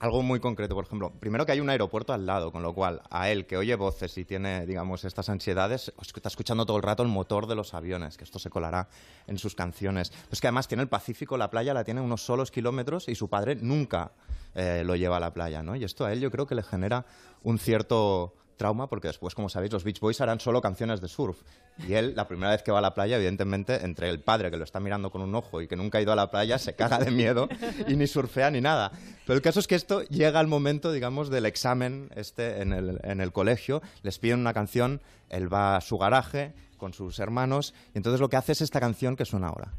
[0.00, 3.02] algo muy concreto, por ejemplo, primero que hay un aeropuerto al lado, con lo cual
[3.10, 7.02] a él que oye voces y tiene, digamos, estas ansiedades, está escuchando todo el rato
[7.02, 8.88] el motor de los aviones, que esto se colará
[9.26, 10.12] en sus canciones.
[10.28, 13.28] Pues que además tiene el Pacífico, la playa la tiene unos solos kilómetros y su
[13.28, 14.12] padre nunca
[14.54, 15.74] eh, lo lleva a la playa, ¿no?
[15.74, 17.04] Y esto a él yo creo que le genera
[17.42, 21.40] un cierto trauma porque después, como sabéis, los Beach Boys harán solo canciones de surf.
[21.86, 24.58] Y él, la primera vez que va a la playa, evidentemente, entre el padre que
[24.58, 26.74] lo está mirando con un ojo y que nunca ha ido a la playa, se
[26.74, 27.48] caga de miedo
[27.86, 28.92] y ni surfea ni nada.
[29.26, 33.00] Pero el caso es que esto llega al momento, digamos, del examen este en el,
[33.02, 33.80] en el colegio.
[34.02, 38.28] Les piden una canción, él va a su garaje con sus hermanos y entonces lo
[38.28, 39.72] que hace es esta canción que suena ahora.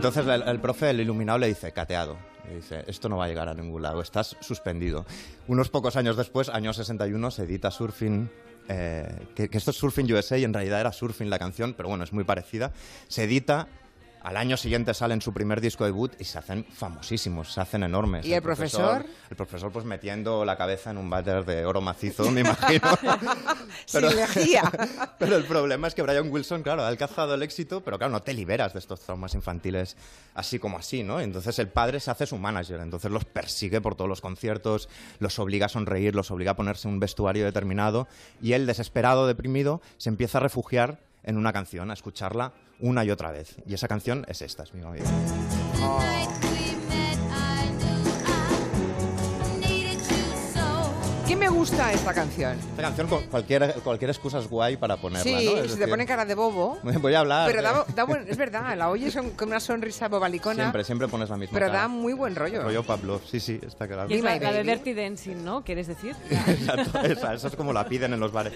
[0.00, 2.16] Entonces el, profe, el iluminado, le dice, cateado.
[2.48, 5.04] Le dice, esto no va a llegar a ningún lado, estás suspendido.
[5.46, 8.30] Unos pocos años después, año 61, se edita Surfing,
[8.68, 11.90] eh, que, que, esto es Surfing USA y en realidad era Surfing la canción, pero
[11.90, 12.72] bueno, es muy parecida.
[13.08, 13.68] Se edita
[14.22, 18.26] al año siguiente salen su primer disco debut y se hacen famosísimos, se hacen enormes.
[18.26, 22.30] ¿Y el, profesor, El profesor pues metiendo la cabeza en un váter de oro macizo,
[22.30, 22.88] me imagino.
[23.92, 24.08] pero,
[25.18, 28.22] pero el problema es que Brian Wilson, claro, ha alcanzado el éxito, pero claro, no
[28.22, 29.96] te liberas de estos traumas infantiles
[30.34, 31.20] así como así, ¿no?
[31.20, 35.38] Entonces el padre se hace su manager, entonces los persigue por todos los conciertos, los
[35.38, 38.06] obliga a sonreír, los obliga a ponerse un vestuario determinado
[38.42, 43.10] y él, desesperado, deprimido, se empieza a refugiar en una canción, a escucharla una y
[43.10, 43.54] otra vez.
[43.66, 45.06] Y esa canción es esta, es mi amigo.
[51.30, 52.58] ¿Qué me gusta esta canción?
[52.58, 56.34] Esta canción, cualquier, cualquier excusa es guay para ponerla, sí, se te pone cara de
[56.34, 56.80] bobo.
[57.00, 57.48] Voy a hablar.
[57.48, 57.84] Pero da,
[58.26, 60.64] es verdad, la oyes con una sonrisa bobalicona.
[60.64, 62.64] Siempre, siempre pones la misma Pero da muy buen rollo.
[62.64, 64.10] Rollo Pablo, sí, sí, está claro.
[64.12, 65.62] Y la, de Dirty Dancing, ¿no?
[65.62, 66.16] ¿Quieres decir?
[66.30, 68.54] Exacto, esa, es como la piden en los bares.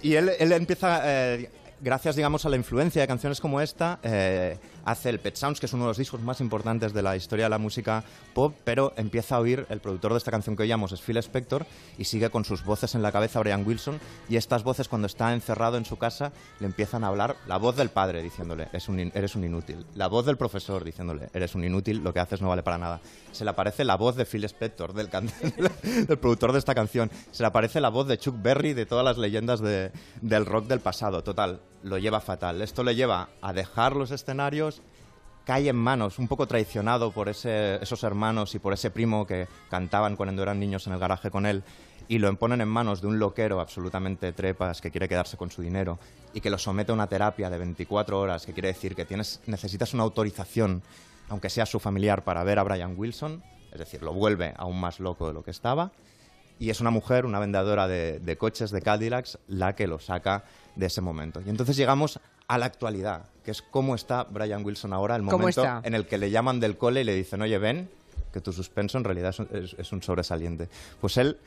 [0.00, 1.02] Y él, él empieza...
[1.04, 5.60] Eh, gracias, digamos, a la influencia de canciones como esta, eh, hace el Pet Sounds,
[5.60, 8.56] que es uno de los discos más importantes de la historia de la música pop,
[8.64, 11.66] pero empieza a oír, el productor de esta canción que oíamos es Phil Spector,
[11.98, 15.34] y sigue con sus voces en la cabeza Brian Wilson, y estas voces cuando está
[15.34, 18.88] encerrado en su casa le empiezan a hablar, la voz del padre diciéndole, eres
[19.34, 22.62] un inútil, la voz del profesor diciéndole, eres un inútil, lo que haces no vale
[22.62, 23.00] para nada.
[23.32, 25.10] Se le aparece la voz de Phil Spector, del,
[26.06, 29.04] del productor de esta canción, se le aparece la voz de Chuck Berry, de todas
[29.04, 32.60] las leyendas del rock del pasado, total lo lleva fatal.
[32.62, 34.82] Esto le lleva a dejar los escenarios,
[35.44, 40.16] cae en manos, un poco traicionado por esos hermanos y por ese primo que cantaban
[40.16, 41.62] cuando eran niños en el garaje con él,
[42.08, 45.62] y lo ponen en manos de un loquero absolutamente trepas que quiere quedarse con su
[45.62, 45.98] dinero
[46.34, 49.40] y que lo somete a una terapia de 24 horas, que quiere decir que tienes,
[49.46, 50.82] necesitas una autorización,
[51.28, 54.98] aunque sea su familiar, para ver a Brian Wilson, es decir, lo vuelve aún más
[54.98, 55.92] loco de lo que estaba
[56.58, 60.44] y es una mujer, una vendedora de, coches de Cadillacs, la que lo saca
[60.76, 61.40] de ese momento.
[61.44, 65.64] Y entonces llegamos a la actualidad, que es cómo está Brian Wilson ahora, el momento
[65.82, 67.90] en el que le llaman del cole y le dicen, oye, ven,
[68.32, 70.68] que tu suspenso en realidad es un sobresaliente.
[71.00, 71.38] Pues él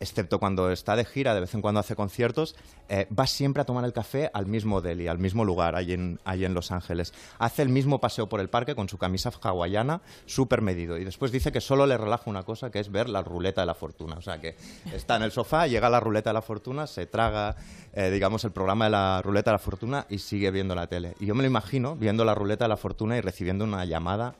[0.00, 2.56] excepto cuando está de gira, de vez en cuando hace conciertos,
[2.88, 6.20] eh, va siempre a tomar el café al mismo deli, al mismo lugar, allí en,
[6.24, 7.12] en Los Ángeles.
[7.38, 10.98] Hace el mismo paseo por el parque con su camisa hawaiana, súper medido.
[10.98, 13.66] Y después dice que solo le relaja una cosa, que es ver la ruleta de
[13.66, 14.16] la fortuna.
[14.16, 14.56] O sea, que
[14.92, 17.56] está en el sofá, llega la ruleta de la fortuna, se traga,
[17.92, 21.14] eh, digamos, el programa de la ruleta de la fortuna y sigue viendo la tele.
[21.20, 24.36] Y yo me lo imagino viendo la ruleta de la fortuna y recibiendo una llamada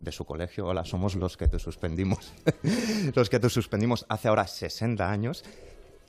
[0.00, 0.66] de su colegio.
[0.66, 2.32] Hola, somos los que te suspendimos.
[3.14, 5.44] los que te suspendimos hace ahora 60 años.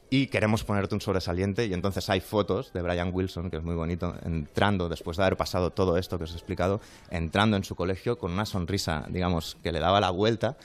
[0.09, 3.75] y queremos ponerte un sobresaliente y entonces hay fotos de Brian Wilson, que es muy
[3.75, 7.75] bonito, entrando, después de haber pasado todo esto que os he explicado, entrando en su
[7.75, 10.55] colegio con una sonrisa, digamos, que le daba la vuelta,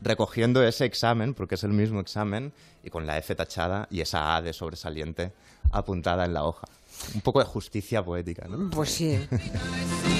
[0.00, 2.52] recogiendo ese examen, porque es el mismo examen,
[2.84, 5.32] y con la F tachada y esa A de sobresaliente
[5.72, 6.68] apuntada en la hoja.
[7.14, 8.70] Un poco de justicia poética, ¿no?
[8.70, 9.18] Pues sí.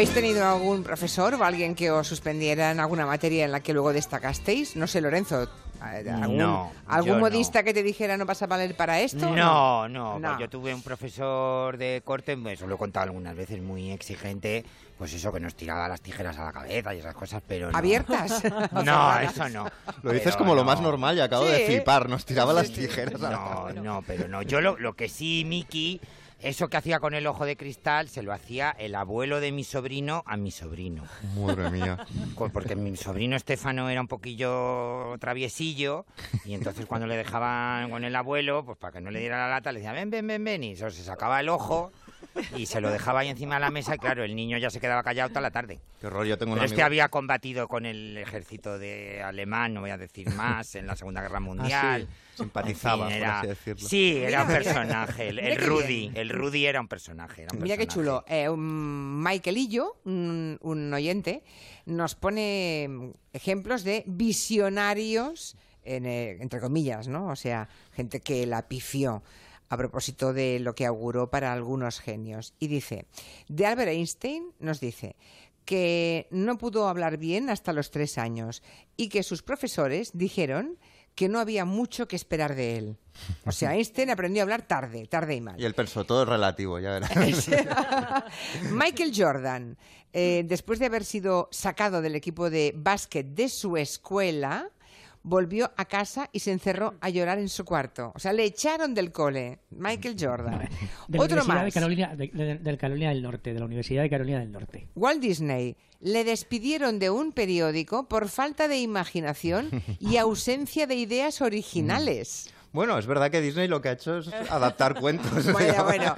[0.00, 3.74] ¿Habéis tenido algún profesor o alguien que os suspendiera en alguna materia en la que
[3.74, 4.74] luego destacasteis?
[4.74, 5.46] No sé, Lorenzo.
[5.78, 7.20] ¿Algún, No, ¿Algún yo no.
[7.20, 9.28] modista que te dijera no vas a valer para esto?
[9.28, 10.28] No, no, No.
[10.28, 14.64] pues yo tuve un profesor de corte, eso lo he contado algunas veces, muy exigente,
[14.96, 17.76] pues eso que nos tiraba las tijeras a la cabeza y esas cosas, pero no.
[17.76, 18.42] ¿Abiertas?
[18.82, 19.66] No, eso no.
[20.02, 20.66] Lo dices Pero como lo no.
[20.66, 21.64] más normal y acabo de Sí.
[21.66, 23.22] flipar, nos tiraba las tijeras.
[23.22, 24.40] a la No, no, pero no.
[24.40, 26.00] Yo lo, lo que sí, Miki,
[26.42, 29.64] eso que hacía con el ojo de cristal, se lo hacía el abuelo de mi
[29.64, 31.04] sobrino a mi sobrino.
[31.36, 32.06] Madre mía.
[32.52, 36.06] Porque mi sobrino Estefano era un poquillo traviesillo
[36.44, 39.48] y entonces cuando le dejaban con el abuelo, pues para que no le diera la
[39.48, 41.92] lata, le decía, ven, ven, ven, ven, y eso, se sacaba el ojo
[42.56, 44.80] y se lo dejaba ahí encima de la mesa y claro, el niño ya se
[44.80, 45.80] quedaba callado toda la tarde.
[46.00, 49.80] Qué horror, yo tengo Pero este amigo- había combatido con el ejército de alemán, no
[49.80, 52.06] voy a decir más, en la Segunda Guerra Mundial.
[52.08, 53.88] Ah, sí, simpatizaba, En fin, por era- así decirlo.
[53.88, 57.42] Sí, era un Mira, personaje, el, mira el qué Rudy, el Rudy era un personaje.
[57.42, 58.24] era un Mira qué chulo.
[58.28, 61.42] Eh, un Michaelillo, un, un oyente,
[61.86, 67.28] nos pone ejemplos de visionarios, en, eh, entre comillas, ¿no?
[67.28, 69.22] O sea, gente que la pifió
[69.68, 72.54] a propósito de lo que auguró para algunos genios.
[72.58, 73.06] Y dice,
[73.48, 75.16] de Albert Einstein nos dice
[75.64, 78.62] que no pudo hablar bien hasta los tres años
[78.96, 80.76] y que sus profesores dijeron
[81.14, 82.96] que no había mucho que esperar de él.
[83.44, 85.60] O sea, Einstein aprendió a hablar tarde, tarde y mal.
[85.60, 87.10] Y el pensó, todo es relativo, ya verás.
[88.72, 89.76] Michael Jordan,
[90.12, 94.70] eh, después de haber sido sacado del equipo de básquet de su escuela,
[95.22, 98.12] volvió a casa y se encerró a llorar en su cuarto.
[98.14, 99.58] O sea, le echaron del cole.
[99.70, 100.68] Michael Jordan.
[101.08, 101.64] De la Otro Universidad más.
[101.64, 104.88] de Carolina, de, de- del Carolina del Norte, de la Universidad de Carolina del Norte.
[104.94, 105.76] Walt Disney.
[106.00, 112.48] Le despidieron de un periódico por falta de imaginación y ausencia de ideas originales.
[112.72, 115.44] Bueno, es verdad que Disney lo que ha hecho es adaptar cuentos.
[115.52, 116.14] Bueno, bueno.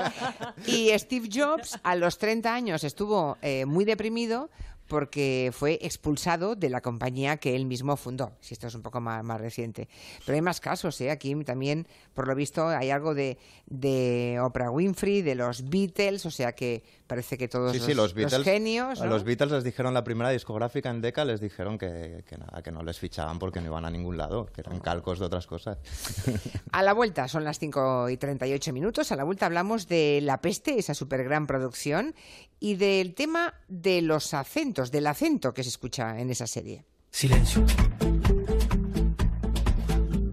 [0.67, 4.51] Y Steve Jobs a los 30 años estuvo eh, muy deprimido
[4.92, 8.37] porque fue expulsado de la compañía que él mismo fundó.
[8.40, 9.88] Si esto es un poco más, reciente.
[10.26, 11.11] Pero hay más casos, ¿eh?
[11.11, 16.31] Aquí también, por lo visto, hay algo de, de Oprah Winfrey, de los Beatles, o
[16.31, 18.42] sea que parece que todos Sí, los, sí, los Beatles.
[18.42, 18.98] genios...
[19.01, 22.72] Los Beatles les dijeron la primera discográfica en Decca, les dijeron que, que nada, que
[22.72, 25.77] no les fichaban porque no iban a ningún lado, que eran calcos de otras cosas.
[26.72, 30.40] A la vuelta, son las 5 y 38 minutos, a la vuelta hablamos de La
[30.40, 32.14] Peste, esa super gran producción,
[32.59, 36.87] y del tema de los acentos, del acento que se escucha en esa serie.
[37.11, 37.62] Silencio.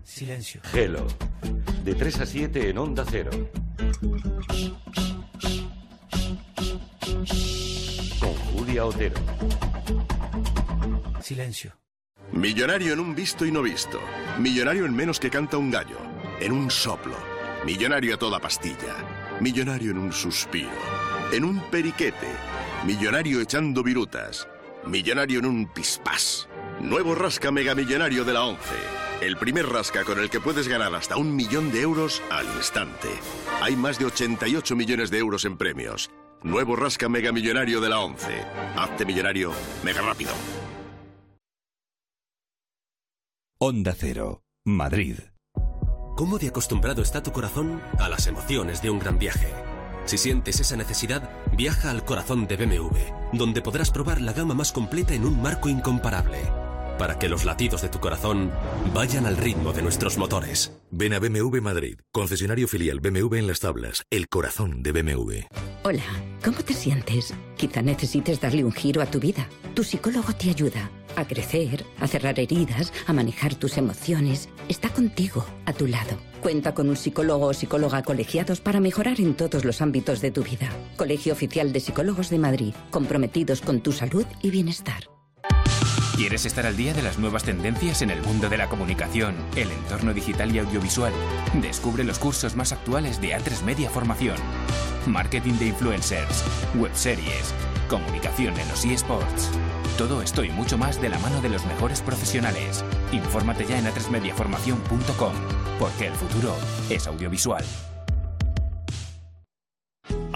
[0.06, 0.62] Silencio.
[0.74, 1.06] Hello.
[1.84, 3.32] De 3 a 7 en Onda Cero.
[8.20, 9.16] Con Julia Otero.
[11.22, 11.76] Silencio.
[12.32, 14.00] Millonario en un visto y no visto.
[14.38, 15.98] Millonario en menos que canta un gallo.
[16.40, 17.16] En un soplo.
[17.66, 18.96] Millonario a toda pastilla.
[19.42, 20.70] Millonario en un suspiro.
[21.34, 22.28] En un periquete.
[22.86, 24.48] Millonario echando virutas.
[24.86, 26.48] Millonario en un pispás.
[26.80, 28.62] Nuevo rasca megamillonario de la 11.
[29.22, 33.10] El primer rasca con el que puedes ganar hasta un millón de euros al instante.
[33.62, 36.10] Hay más de 88 millones de euros en premios.
[36.44, 38.28] Nuevo rasca megamillonario de la 11.
[38.78, 39.52] Hazte millonario
[39.84, 40.32] mega rápido.
[43.60, 45.20] Onda Cero, Madrid.
[46.16, 49.48] ¿Cómo de acostumbrado está tu corazón a las emociones de un gran viaje?
[50.06, 52.98] Si sientes esa necesidad, viaja al corazón de BMW,
[53.34, 56.40] donde podrás probar la gama más completa en un marco incomparable,
[57.00, 58.52] para que los latidos de tu corazón
[58.94, 60.74] vayan al ritmo de nuestros motores.
[60.92, 65.34] Ven a BMW Madrid, concesionario filial BMW en las tablas, el corazón de BMW.
[65.84, 66.04] Hola,
[66.44, 67.34] ¿cómo te sientes?
[67.58, 69.48] Quizá necesites darle un giro a tu vida.
[69.74, 74.50] Tu psicólogo te ayuda a crecer, a cerrar heridas, a manejar tus emociones.
[74.68, 76.18] Está contigo, a tu lado.
[76.42, 80.44] Cuenta con un psicólogo o psicóloga colegiados para mejorar en todos los ámbitos de tu
[80.44, 80.70] vida.
[80.98, 85.19] Colegio Oficial de Psicólogos de Madrid, comprometidos con tu salud y bienestar.
[86.20, 89.72] ¿Quieres estar al día de las nuevas tendencias en el mundo de la comunicación, el
[89.72, 91.14] entorno digital y audiovisual?
[91.62, 94.36] Descubre los cursos más actuales de A3 Media Formación.
[95.08, 96.44] Marketing de influencers,
[96.76, 97.54] webseries,
[97.88, 99.50] comunicación en los eSports.
[99.98, 102.84] Todo esto y mucho más de la mano de los mejores profesionales.
[103.14, 105.34] Infórmate ya en a3mediaformación.com,
[105.80, 106.54] porque el futuro
[106.90, 107.64] es audiovisual.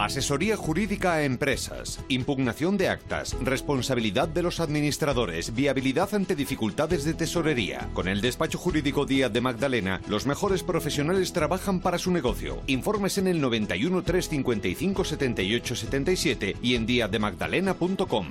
[0.03, 7.13] Asesoría jurídica a empresas, impugnación de actas, responsabilidad de los administradores, viabilidad ante dificultades de
[7.13, 7.87] tesorería.
[7.93, 12.63] Con el despacho jurídico Díaz de Magdalena, los mejores profesionales trabajan para su negocio.
[12.67, 18.27] Informes en el 91 355 78 77 y en díazdemagdalena.com.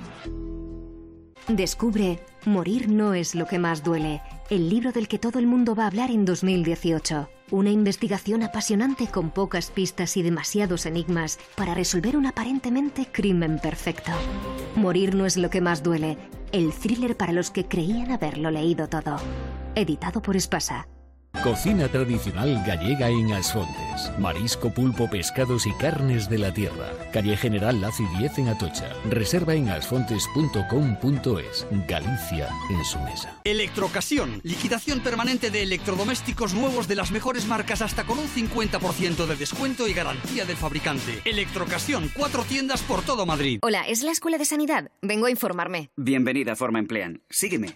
[1.47, 5.73] Descubre Morir no es lo que más duele, el libro del que todo el mundo
[5.73, 7.29] va a hablar en 2018.
[7.53, 14.11] Una investigación apasionante con pocas pistas y demasiados enigmas para resolver un aparentemente crimen perfecto.
[14.75, 16.17] Morir no es lo que más duele,
[16.51, 19.17] el thriller para los que creían haberlo leído todo.
[19.75, 20.87] Editado por Espasa.
[21.43, 24.17] Cocina tradicional gallega en Asfontes.
[24.17, 26.93] Marisco, pulpo, pescados y carnes de la tierra.
[27.11, 28.93] Calle General Laci 10 en Atocha.
[29.09, 31.67] Reserva en asfontes.com.es.
[31.85, 33.41] Galicia en su mesa.
[33.43, 34.39] Electrocasión.
[34.43, 39.89] Liquidación permanente de electrodomésticos nuevos de las mejores marcas hasta con un 50% de descuento
[39.89, 41.19] y garantía del fabricante.
[41.25, 42.09] Electrocasión.
[42.15, 43.59] Cuatro tiendas por todo Madrid.
[43.63, 44.91] Hola, ¿es la Escuela de Sanidad?
[45.01, 45.89] Vengo a informarme.
[45.97, 47.21] Bienvenida a Forma Emplean.
[47.29, 47.75] Sígueme.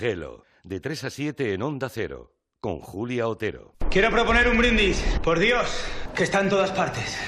[0.00, 3.74] Gelo, de 3 a 7 en Onda Cero, con Julia Otero.
[3.90, 5.68] Quiero proponer un brindis, por Dios,
[6.14, 7.18] que está en todas partes.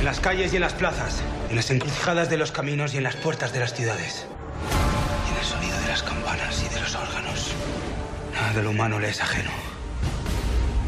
[0.00, 3.04] En las calles y en las plazas, en las encrucijadas de los caminos y en
[3.04, 4.26] las puertas de las ciudades.
[5.28, 7.54] Y en el sonido de las campanas y de los órganos.
[8.34, 9.52] Nada de lo humano le es ajeno.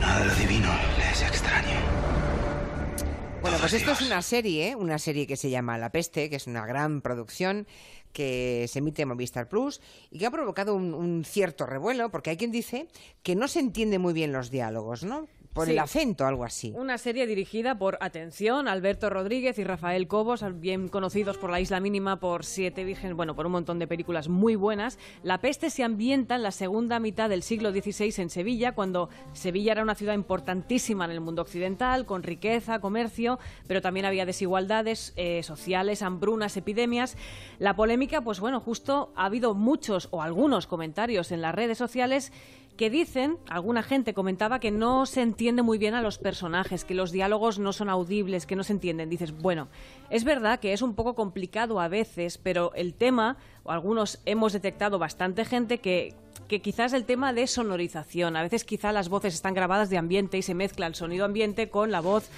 [0.01, 1.79] Nada de lo divino le es extraño.
[3.41, 4.75] Bueno, pues esto es una serie, ¿eh?
[4.75, 7.69] una serie que se llama La Peste, que es una gran producción
[8.15, 12.31] que se emite en Movistar Plus y que ha provocado un, un cierto revuelo, porque
[12.31, 12.89] hay quien dice
[13.23, 15.29] que no se entiende muy bien los diálogos, ¿no?
[15.55, 16.73] Por el acento, algo así.
[16.75, 21.79] Una serie dirigida por, atención, Alberto Rodríguez y Rafael Cobos, bien conocidos por La Isla
[21.79, 24.99] Mínima, por Siete Virgen, bueno, por un montón de películas muy buenas.
[25.23, 29.71] La peste se ambienta en la segunda mitad del siglo XVI en Sevilla, cuando Sevilla
[29.71, 33.39] era una ciudad importantísima en el mundo occidental, con riqueza, comercio,
[33.69, 37.17] pero también había desigualdades eh, sociales, hambrunas, epidemias.
[37.61, 42.33] La polémica, pues bueno, justo ha habido muchos o algunos comentarios en las redes sociales
[42.77, 46.95] que dicen, alguna gente comentaba que no se entiende muy bien a los personajes, que
[46.95, 49.11] los diálogos no son audibles, que no se entienden.
[49.11, 49.69] Dices, bueno,
[50.11, 54.53] es verdad que es un poco complicado a veces, pero el tema, o algunos hemos
[54.53, 56.15] detectado bastante gente que
[56.49, 60.37] que quizás el tema de sonorización, a veces quizá las voces están grabadas de ambiente
[60.37, 62.29] y se mezcla el sonido ambiente con la voz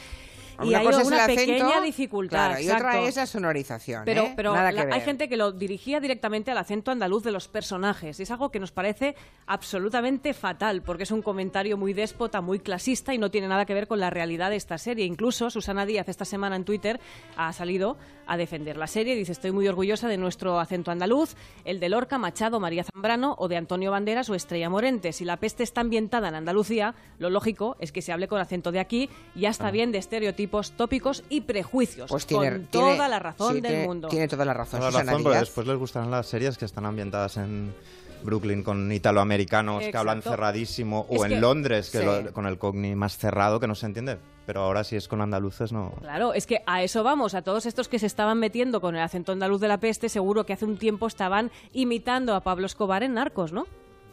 [0.62, 2.48] y Una hay cosa es el una acento, pequeña dificultad.
[2.50, 4.02] claro, y otra es la sonorización.
[4.04, 4.32] Pero, ¿eh?
[4.36, 4.94] pero Nada la- que ver.
[4.94, 8.20] hay gente que lo dirigía directamente al acento andaluz de los personajes.
[8.20, 9.14] Es algo que nos parece
[9.46, 13.74] absolutamente fatal, porque es un comentario muy déspota, muy clasista y no tiene nada que
[13.74, 15.04] ver con la realidad de esta serie.
[15.06, 17.00] Incluso Susana Díaz esta semana en Twitter
[17.36, 19.14] ha salido a defender la serie.
[19.14, 23.48] Dice, estoy muy orgullosa de nuestro acento andaluz, el de Lorca, Machado, María Zambrano o
[23.48, 25.12] de Antonio Banderas o Estrella Morente.
[25.12, 28.72] Si la peste está ambientada en Andalucía, lo lógico es que se hable con acento
[28.72, 30.45] de aquí y ya está bien de estereotipos,
[30.76, 32.10] tópicos y prejuicios.
[32.10, 34.08] Pues tiene, con tiene- toda la razón sí, del tiene- mundo.
[34.08, 35.40] Tiene toda la razón, Toda la razón, porque Díaz.
[35.48, 37.74] después les gustarán las series que están ambientadas en
[38.22, 42.04] Brooklyn con italoamericanos que hablan cerradísimo, Es o en que- Londres que sí.
[42.04, 44.18] lo- con el cogni más cerrado que no se entiende.
[44.46, 45.92] Pero ahora si es con andaluces no.
[46.00, 49.02] Claro, es que a eso vamos, a todos estos que se estaban metiendo con el
[49.02, 53.02] acento andaluz de la peste, seguro que hace un tiempo estaban imitando a Pablo Escobar
[53.02, 53.66] en Narcos, ¿no?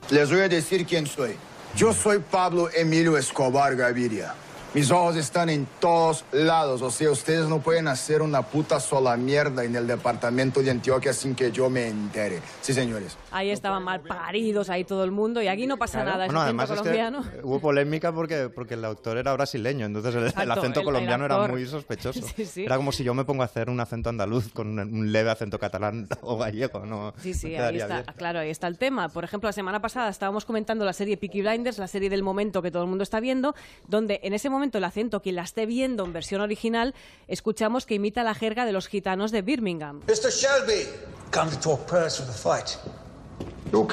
[0.09, 1.35] Les voy a decir quién soy.
[1.75, 4.33] Yo soy Pablo Emilio Escobar Gaviria.
[4.73, 6.81] Mis ojos están en todos lados.
[6.81, 11.13] O sea, ustedes no pueden hacer una puta sola mierda en el departamento de Antioquia
[11.13, 12.39] sin que yo me entere.
[12.61, 13.15] Sí, señores.
[13.29, 16.41] Ahí estaban mal paridos, ahí todo el mundo, y aquí no pasa nada, es Bueno,
[16.41, 17.21] acento además es colombiano.
[17.21, 20.81] que hubo polémica porque, porque el autor era brasileño, entonces el, el Exacto, acento el-
[20.81, 21.51] el colombiano era actor.
[21.51, 22.21] muy sospechoso.
[22.35, 22.65] Sí, sí.
[22.65, 25.59] Era como si yo me pongo a hacer un acento andaluz con un- leve acento
[25.59, 28.05] catalán o gallego, no, Sí, sí, no ahí está, bien.
[28.17, 29.09] claro, ahí está el tema.
[29.09, 32.63] Por ejemplo, la semana pasada estábamos comentando la serie Peaky Blinders, la serie del momento
[32.63, 33.53] que todo el mundo está viendo,
[33.87, 36.93] donde en ese momento el acento, quien la esté viendo en versión original,
[37.27, 40.01] escuchamos que imita la jerga de los gitanos de Birmingham.
[40.07, 40.31] Mr.
[40.31, 40.87] Shelby,
[41.31, 42.77] come to talk prayers for the fight.
[43.71, 43.87] To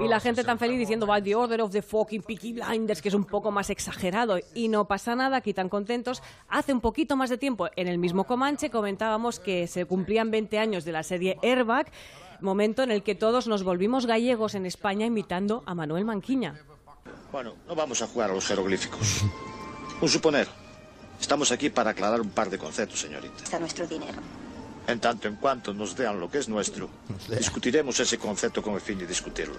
[0.00, 3.08] Y la gente tan feliz diciendo, va, The Order of the fucking Peaky Blinders, que
[3.08, 4.38] es un poco más exagerado.
[4.54, 6.22] Y no pasa nada, aquí tan contentos.
[6.48, 10.58] Hace un poquito más de tiempo, en el mismo Comanche, comentábamos que se cumplían 20
[10.58, 11.90] años de la serie Airbag,
[12.40, 16.54] momento en el que todos nos volvimos gallegos en España imitando a Manuel Manquiña.
[17.32, 19.22] Bueno, no vamos a jugar a los jeroglíficos.
[20.00, 20.48] Un suponer.
[21.20, 23.42] Estamos aquí para aclarar un par de conceptos, señorita.
[23.42, 24.20] Está nuestro dinero.
[24.86, 26.88] En tanto en cuanto nos dean lo que es nuestro,
[27.28, 29.56] discutiremos ese concepto con el fin de discutirlo.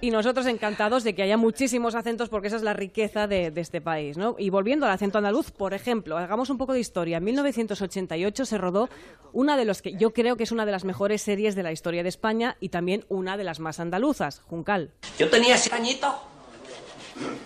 [0.00, 3.60] Y nosotros encantados de que haya muchísimos acentos porque esa es la riqueza de, de
[3.60, 4.16] este país.
[4.16, 4.34] ¿no?
[4.38, 7.18] Y volviendo al acento andaluz, por ejemplo, hagamos un poco de historia.
[7.18, 8.88] En 1988 se rodó
[9.32, 11.72] una de los que yo creo que es una de las mejores series de la
[11.72, 14.90] historia de España y también una de las más andaluzas, Juncal.
[15.18, 16.14] Yo tenía ese añito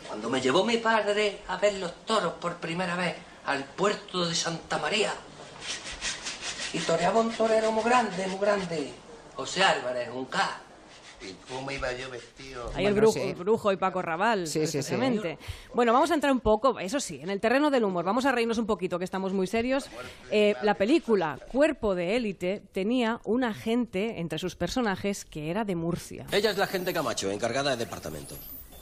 [0.09, 3.17] cuando me llevó mi padre a ver los toros por primera vez
[3.47, 5.13] al puerto de Santa María.
[6.73, 8.93] Y toreaba un torero muy grande, muy grande.
[9.35, 10.61] José Álvarez, un K.
[11.23, 12.71] ¿Y cómo iba yo vestido?
[12.75, 14.73] Ahí el, brujo, el brujo y Paco Raval, Sí, sí, sí.
[14.79, 15.39] precisamente.
[15.75, 18.05] Bueno, vamos a entrar un poco, eso sí, en el terreno del humor.
[18.05, 19.87] Vamos a reírnos un poquito, que estamos muy serios.
[20.31, 25.75] Eh, la película Cuerpo de élite tenía un agente entre sus personajes que era de
[25.75, 26.27] Murcia.
[26.33, 28.37] Ella es la gente Camacho, encargada de departamento.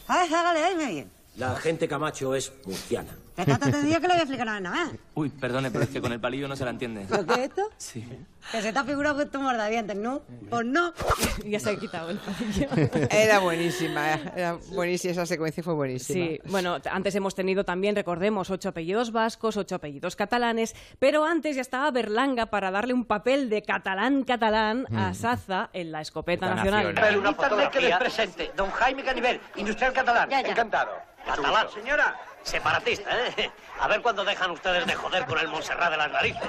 [0.09, 1.11] Ay, hágale, bien.
[1.37, 3.17] La gente Camacho es murciana.
[3.37, 4.91] Que tanto te digo que le voy a explicar nada más.
[5.15, 7.05] Uy, perdone, pero es que con el palillo no se la entiende.
[7.11, 7.63] ¿Lo que es esto?
[7.79, 8.09] Sí.
[8.53, 10.23] Que se te ha figurado que tú mordavientes, ¿no?
[10.51, 10.93] Pues no.
[11.45, 12.69] ya se ha quitado el palillo.
[13.11, 16.27] Era buenísima, era buenísima, esa secuencia fue buenísima.
[16.27, 21.57] Sí, bueno, antes hemos tenido también, recordemos, ocho apellidos vascos, ocho apellidos catalanes, pero antes
[21.57, 25.15] ya estaba Berlanga para darle un papel de catalán-catalán a Mm.
[25.15, 26.95] Saza en la escopeta La nacional.
[26.95, 27.19] nacional.
[27.19, 28.53] Una Permítame que les presente.
[28.57, 30.31] Don Jaime Canivel, industrial catalán.
[30.33, 30.93] Encantado.
[31.25, 32.15] Catalán, señora.
[32.45, 33.51] Separatista, ¿eh?
[33.81, 36.43] A ver cuándo dejan ustedes de joder con el Montserrat de las narices.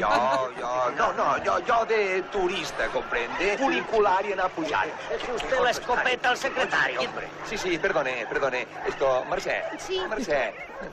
[0.00, 3.58] Yo, yo, no, no, yo, yo de turista, comprende?
[3.58, 4.88] Funicular y en apoyar.
[5.10, 7.00] Es usted la escopeta al secretario.
[7.00, 7.28] hombre.
[7.48, 8.66] Sí, sí, perdone, perdone.
[8.86, 9.62] Esto, Marcé.
[9.78, 10.00] Sí.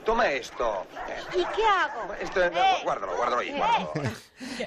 [0.05, 0.85] Toma esto.
[1.33, 2.13] ¿Y qué hago?
[2.19, 2.75] Esto, no, Eh.
[2.83, 3.91] guárdalo, guárdalo ahí, guárdalo.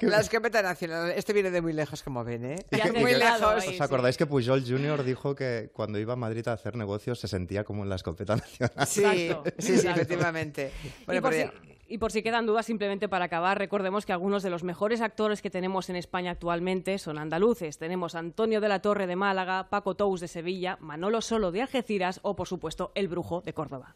[0.01, 2.65] La escopeta nacional, este viene de muy lejos, como ven, ¿eh?
[2.71, 3.65] Ya Muy lejos.
[3.67, 5.03] ¿Os acordáis que Pujol Jr.
[5.03, 8.35] dijo que cuando iba a Madrid a hacer negocios se sentía como en la escopeta
[8.37, 8.87] nacional?
[8.87, 10.71] Sí, Exacto, sí, sí, efectivamente.
[10.83, 14.13] y, Bueno, por pero si, y por si quedan dudas, simplemente para acabar, recordemos que
[14.13, 17.77] algunos de los mejores actores que tenemos en España actualmente son andaluces.
[17.77, 21.61] Tenemos a Antonio de la Torre de Málaga, Paco Tous de Sevilla, Manolo Solo de
[21.61, 23.95] Algeciras o, por supuesto, El Brujo de Córdoba.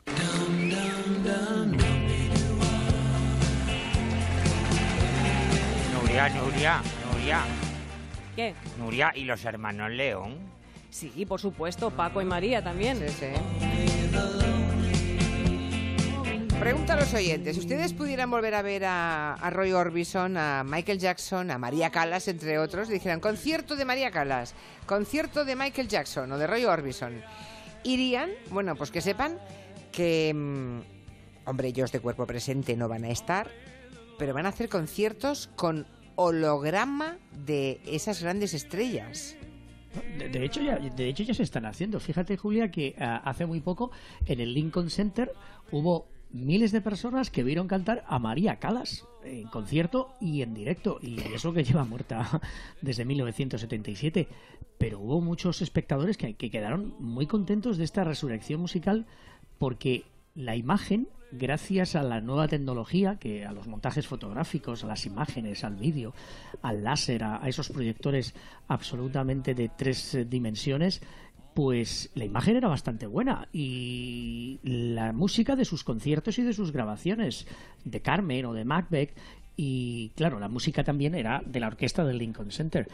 [5.93, 6.81] Nuria, Nuria,
[7.11, 7.39] Nuria.
[8.35, 8.55] ¿Qué?
[8.77, 10.37] Nuria y los hermanos León.
[10.89, 12.99] Sí, por supuesto, Paco y María también.
[16.61, 17.55] Pregunta a los oyentes.
[17.55, 22.27] Si ustedes pudieran volver a ver a, Roy Orbison, a Michael Jackson, a María Callas,
[22.27, 24.53] entre otros, dijeran concierto de María Callas,
[24.85, 27.19] concierto de Michael Jackson o de Roy Orbison,
[27.83, 28.29] ¿irían?
[28.51, 29.39] Bueno, pues que sepan
[29.91, 33.49] que, mm, hombre, ellos de cuerpo presente no van a estar,
[34.19, 39.35] pero van a hacer conciertos con holograma de esas grandes estrellas.
[40.15, 41.99] De, de hecho, ya, de hecho, ya se están haciendo.
[41.99, 43.89] Fíjate, Julia, que ah, hace muy poco
[44.27, 45.33] en el Lincoln Center
[45.71, 50.99] hubo miles de personas que vieron cantar a María Calas en concierto y en directo.
[51.01, 52.41] Y eso que lleva muerta
[52.81, 54.27] desde 1977.
[54.77, 59.05] Pero hubo muchos espectadores que, que quedaron muy contentos de esta resurrección musical
[59.57, 60.05] porque
[60.35, 65.63] la imagen, gracias a la nueva tecnología, que a los montajes fotográficos, a las imágenes,
[65.63, 66.13] al vídeo,
[66.61, 68.33] al láser, a, esos proyectores
[68.67, 71.01] absolutamente de tres eh, dimensiones,
[71.53, 76.71] pues la imagen era bastante buena y la música de sus conciertos y de sus
[76.71, 77.47] grabaciones
[77.85, 79.17] de Carmen o de Macbeth
[79.57, 82.87] y claro, la música también era de la orquesta del Lincoln Center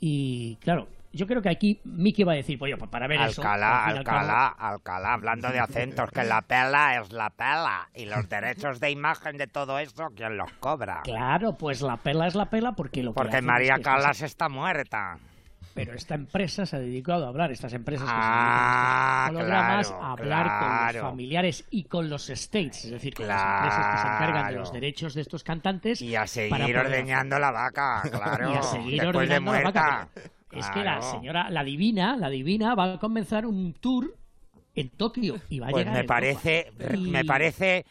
[0.00, 3.42] y claro, yo creo que aquí Mickey va a decir, pues, pues para ver eso,
[3.42, 7.12] Alcalá, al fin y al cabo- Alcalá, Alcalá, hablando de acentos, que la pela es
[7.12, 7.88] la pela.
[7.94, 11.02] Y los derechos de imagen de todo esto, ¿quién los cobra?
[11.04, 13.82] Claro, pues la pela es la pela porque lo que Porque hacen María es que
[13.82, 15.18] Calas está muerta.
[15.74, 19.66] Pero esta empresa se ha dedicado a hablar, estas empresas que Ah, se dedican a
[19.82, 23.86] claro, a hablar con los familiares y con los estates, es decir, con las empresas
[23.86, 26.02] que se encargan de los derechos de estos cantantes.
[26.02, 28.50] Y a para seguir ordeñando la vaca, claro.
[28.54, 30.08] y a seguir después de ordenando la vaca.
[30.50, 34.14] Es que la señora, la divina, la divina va a comenzar un tour
[34.74, 37.86] en Tokio y va a Pues llegar me parece, Y- me parece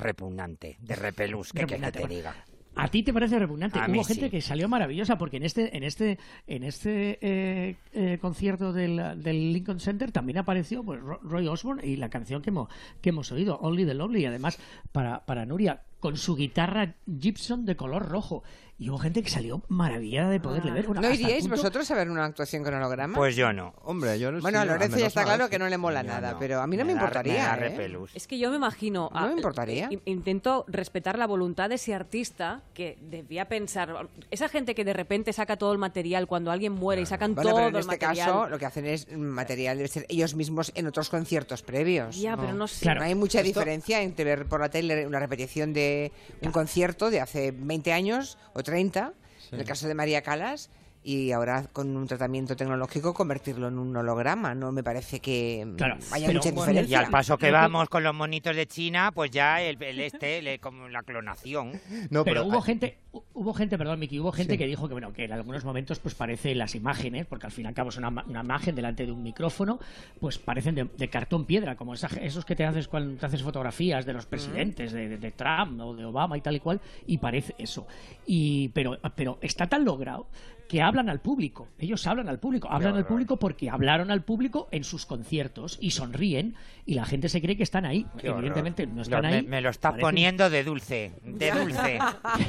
[0.00, 2.14] repugnante, de repelús, que, que Repugnante, te bueno.
[2.14, 2.34] diga.
[2.76, 3.78] A ti te parece repugnante.
[3.78, 4.30] A Hubo gente sí.
[4.30, 9.52] que salió maravillosa porque en este en este en este eh, eh, concierto del, del
[9.52, 12.68] Lincoln Center también apareció pues, Ro- Roy Osborne y la canción que hemos
[13.02, 14.58] que hemos oído Only the Lovely y además
[14.92, 18.42] para para Nuria con su guitarra Gibson de color rojo
[18.80, 20.86] y hubo gente que salió maravillada de poderle ver.
[20.86, 23.14] Bueno, ¿No iríais punto- vosotros a ver una actuación con holograma?
[23.14, 23.74] Pues yo no.
[23.84, 26.38] Hombre, yo no Bueno, a Lorenzo ya está claro que no le mola nada, no.
[26.38, 27.56] pero a mí no me, Me importaría.
[27.56, 27.98] me ¿eh?
[28.14, 29.10] Es que yo me imagino.
[29.14, 29.90] No me importaría.
[30.06, 34.08] Intento respetar la voluntad de ese artista que debía pensar.
[34.30, 37.50] Esa gente que de repente saca todo el material cuando alguien muere y sacan Bueno,
[37.50, 38.26] todo pero en el este material.
[38.26, 42.18] caso lo que hacen es material debe ser ellos mismos en otros conciertos previos.
[42.18, 42.92] Ya, pero no sé.
[42.94, 47.10] No hay mucha Esto- diferencia entre ver por la tele una repetición de un concierto
[47.10, 49.12] de hace 20 años o 30,
[49.50, 50.70] en el caso de María Calas,
[51.02, 54.54] y ahora con un tratamiento tecnológico convertirlo en un holograma.
[54.54, 56.98] No me parece que mm, Claro, haya pero mucha bueno, Y diferencia.
[57.00, 60.58] al paso que vamos con los monitos de China, pues ya el, el este, le-
[60.58, 61.80] como la clonación.
[62.24, 64.58] pero, hubo gente, hu- hubo gente, perdón, Miki, hubo gente Sí.
[64.58, 67.64] que dijo que bueno, que en algunos momentos pues parece las imágenes, porque al fin
[67.64, 69.78] y al cabo es una, una imagen delante de un micrófono,
[70.20, 73.42] pues parecen de, de cartón piedra, como esa- esos que te haces cuando te haces
[73.42, 76.80] fotografías de los presidentes, de, de- de Trump o de Obama y tal y cual,
[77.06, 77.86] y parece eso.
[78.26, 80.26] Y pero, pero está tan logrado
[80.70, 81.66] que hablan al público.
[81.80, 85.90] Ellos hablan al público, hablan al público porque hablaron al público en sus conciertos y
[85.90, 86.54] sonríen
[86.86, 88.06] y la gente se cree que están ahí.
[88.18, 88.38] Qué horror.
[88.44, 89.42] Evidentemente no están ahí.
[89.42, 91.98] me lo estás poniendo de dulce, de dulce.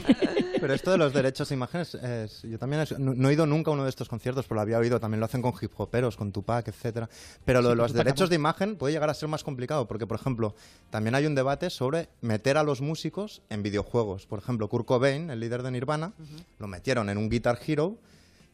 [0.61, 3.47] Pero esto de los derechos de imágenes, es- yo también es- no, no he ido
[3.47, 5.71] nunca a uno de estos conciertos, pero lo había oído, también lo hacen con hip
[5.77, 7.09] hoperos, con Tupac, etcétera.
[7.43, 10.05] Pero lo Sí, de los derechos de imagen puede llegar a ser más complicado, porque,
[10.05, 10.53] por ejemplo,
[10.91, 14.27] también hay un debate sobre meter a los músicos en videojuegos.
[14.27, 16.13] Por ejemplo, Kurt Cobain, el líder de Nirvana,
[16.59, 17.97] lo metieron en un Guitar Hero,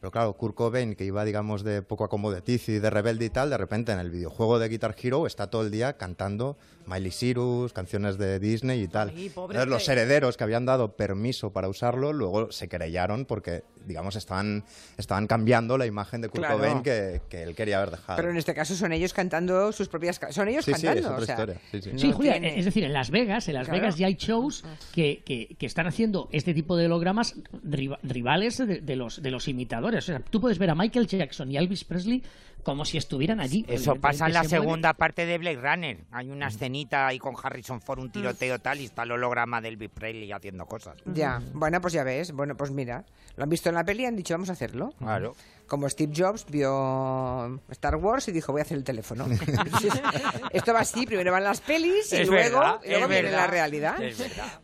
[0.00, 3.50] pero claro, Kurt Cobain, que iba, digamos, de poco acomodaticio y de rebelde y tal,
[3.50, 7.72] de repente en el videojuego de Guitar Hero está todo el día cantando Miley Cyrus,
[7.72, 9.08] canciones de Disney y tal.
[9.10, 14.14] Ay, Entonces, los herederos que habían dado permiso para usarlo, luego se querellaron porque, digamos,
[14.14, 14.62] estaban,
[14.96, 16.58] estaban cambiando la imagen de Kurt Claro.
[16.58, 18.16] Cobain que, que él quería haber dejado.
[18.16, 21.06] Pero en este caso son ellos cantando sus propias son ellos Sí, sí, cantando, es
[21.06, 21.60] otra o sea, historia.
[21.72, 21.90] Sí, sí.
[21.98, 23.80] Sí, no Julia, tiene- es decir, en Las Vegas, en Las Claro.
[23.80, 24.62] Vegas ya hay shows
[24.94, 27.34] que, que, que están haciendo este tipo de hologramas
[27.64, 30.04] riva- rivales de, de los de los imitadores.
[30.04, 32.22] O sea, tú puedes ver a Michael Jackson y Elvis Presley
[32.62, 33.64] como si estuvieran allí.
[33.68, 35.98] Eso pasa en la segunda parte de Blade Runner.
[36.10, 39.68] Hay una escenita ahí con Harrison Ford, un tiroteo tal, y está el holograma de
[39.68, 40.96] Elvis Presley haciendo cosas.
[41.06, 42.32] Ya, bueno, pues ya ves.
[42.32, 43.04] Bueno, pues mira,
[43.36, 44.92] lo han visto en la peli y han dicho, vamos a hacerlo.
[44.98, 45.34] Claro.
[45.68, 49.26] Como Steve Jobs vio Star Wars y dijo, voy a hacer el teléfono.
[50.52, 53.38] Esto va así, primero van las pelis y Es luego, verdad, y luego viene verdad,
[53.38, 53.96] la realidad.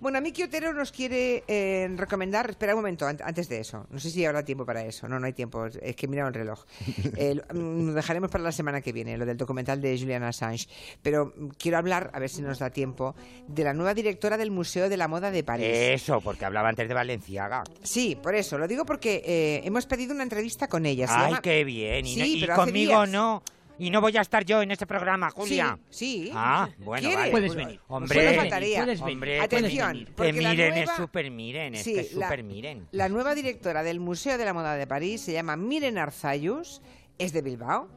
[0.01, 3.99] Bueno, Miki Otero nos quiere eh, recomendar, espera un momento, an- antes de eso, no
[3.99, 6.35] sé si habrá tiempo para eso, no, no hay tiempo, es que he mirado el
[6.35, 6.65] reloj.
[7.17, 10.67] Eh, lo- mm, dejaremos para la semana que viene, lo del documental de Julian Assange,
[11.03, 13.15] pero mm, quiero hablar, a ver si nos da tiempo,
[13.47, 15.67] de la nueva directora del Museo de la Moda de París.
[15.71, 17.63] Eso, porque hablaba antes de Valenciaga.
[17.83, 20.94] Sí, por eso, lo digo porque eh, hemos pedido una entrevista con ella.
[20.97, 22.07] Se Ay, llama- qué bien.
[22.07, 23.09] Y, no- Sí, y pero hace conmigo días.
[23.11, 23.43] no.
[23.77, 25.77] Y no voy a estar yo en ese programa, Julia.
[25.91, 26.33] Sí, sí.
[26.33, 27.31] Ah, bueno, vale.
[27.33, 27.81] Puedes venir.
[27.89, 28.79] Hombre, Solo faltaría.
[28.85, 32.27] puedes venir, hombre, Atención, porque que miren, nueva- es súper miren, es Sí, que la-
[32.29, 32.87] súper miren.
[32.93, 36.83] La nueva directora del Museo de la Moda de París se llama Miren Arzayus,
[37.19, 37.89] es de Bilbao.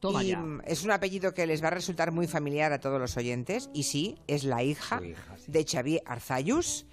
[0.00, 0.42] Toma y ya.
[0.64, 3.68] es un apellido que les va a resultar muy familiar a todos los oyentes.
[3.74, 5.02] Y sí, es la hija,
[5.46, 6.86] de Xavier Arzayus.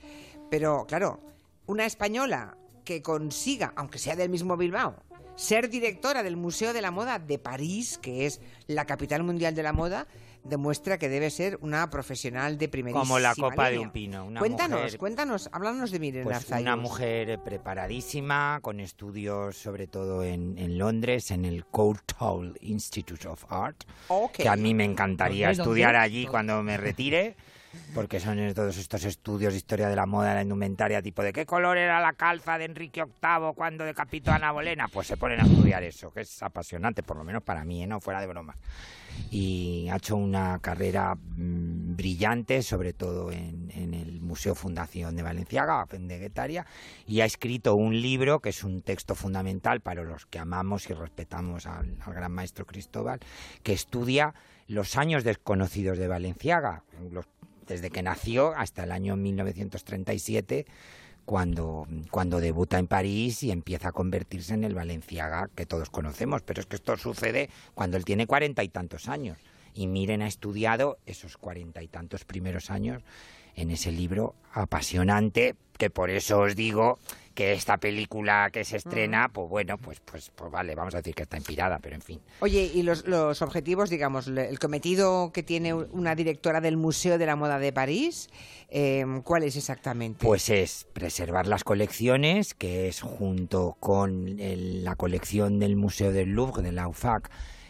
[0.52, 1.22] Pero claro,
[1.66, 5.02] una española que consiga, aunque sea del mismo Bilbao,
[5.38, 9.64] ser directora del Museo de la Moda de París, que es la capital mundial de
[9.64, 10.08] la moda,
[10.44, 14.26] demuestra que debe ser una profesional de primerísima Como la copa de un pino.
[14.26, 20.24] Una cuéntanos, mujer- cuéntanos, háblanos de Miren Pues una mujer preparadísima, con estudios sobre todo
[20.24, 23.84] en, en Londres, en el Courtauld Institute of Art,
[24.34, 27.36] que a mí me encantaría ¿Dónde, estudiar allí cuando me retire,
[27.93, 31.34] porque son todos estos estudios de historia de la moda, de la indumentaria, tipo de
[31.34, 35.18] qué color era la calza de Enrique VIII cuando decapitó a Ana Bolena, pues se
[35.18, 37.88] ponen a estudiar eso, que es apasionante, por lo menos para mí, ¿eh?
[37.88, 38.55] no fuera de broma
[39.32, 45.24] y ha hecho una carrera mm, brillante, sobre todo en, en el Museo Fundación de
[45.24, 46.65] Valenciaga, de Guetaria,
[47.07, 50.93] y ha escrito un libro que es un texto fundamental para los que amamos y
[50.93, 53.20] respetamos al, al gran maestro Cristóbal,
[53.63, 54.34] que estudia
[54.68, 57.26] los años desconocidos de Valenciaga, los-
[57.68, 60.65] desde que nació hasta el año 1937
[61.26, 66.41] cuando, cuando debuta en París y empieza a convertirse en el Valenciaga que todos conocemos.
[66.41, 69.38] Pero es que esto sucede cuando él tiene cuarenta y tantos años.
[69.74, 73.03] Y Miren ha estudiado esos cuarenta y tantos primeros años
[73.58, 76.97] en ese libro apasionante, que por eso os digo
[77.36, 81.14] que esta película que se estrena, pues bueno, pues, pues, pues vale, vamos a decir
[81.14, 82.20] que está inspirada, pero en fin.
[82.39, 87.26] Oye, y los, los objetivos, digamos, el cometido que tiene una directora del Museo de
[87.28, 88.30] la Moda de París,
[88.70, 90.26] eh, ¿cuál es exactamente?
[90.26, 96.30] Pues es preservar las colecciones, que es junto con el- la colección del Museo del
[96.30, 97.30] Louvre, de la UFAC,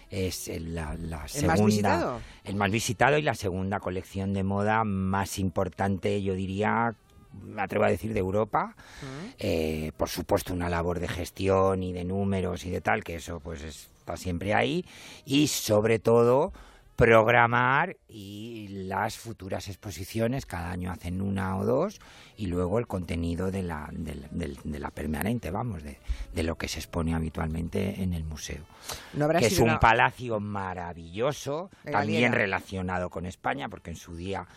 [0.09, 2.21] es el- la, la ¿El segunda, más visitado?
[2.43, 6.95] el más visitado y la segunda colección de moda más importante, yo diría,
[7.43, 8.75] me atrevo a decir, de Europa.
[9.39, 13.39] Eh, por supuesto, una labor de gestión y de números y de tal, que eso
[13.39, 14.85] pues está siempre ahí.
[15.25, 16.53] Y sobre todo
[16.97, 22.01] programar y las futuras exposiciones, cada año hacen una o dos,
[22.37, 25.99] y luego el contenido de la, de, la- del- de la permanente, vamos, de,
[26.33, 28.63] de lo que se expone habitualmente en el museo.
[29.13, 33.95] No habrá que es un una- palacio maravilloso, De también relacionado con España, porque en
[33.95, 34.47] su día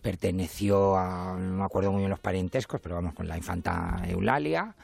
[0.00, 4.74] perteneció a, no me acuerdo muy bien los parentescos, pero vamos, con la infanta Eulalia,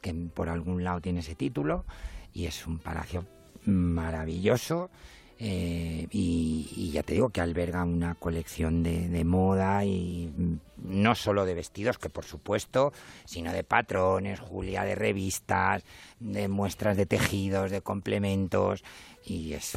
[0.00, 1.84] que por algún lado tiene ese título,
[2.32, 3.26] y es un palacio
[3.66, 4.90] maravilloso.
[5.38, 10.32] Eh, y, ya te digo que alberga una colección de, de moda y
[10.78, 12.92] no solo de vestidos, que por supuesto,
[13.26, 15.84] sino de patrones, Julia, de revistas,
[16.20, 18.82] de muestras de tejidos, de complementos,
[19.24, 19.76] y es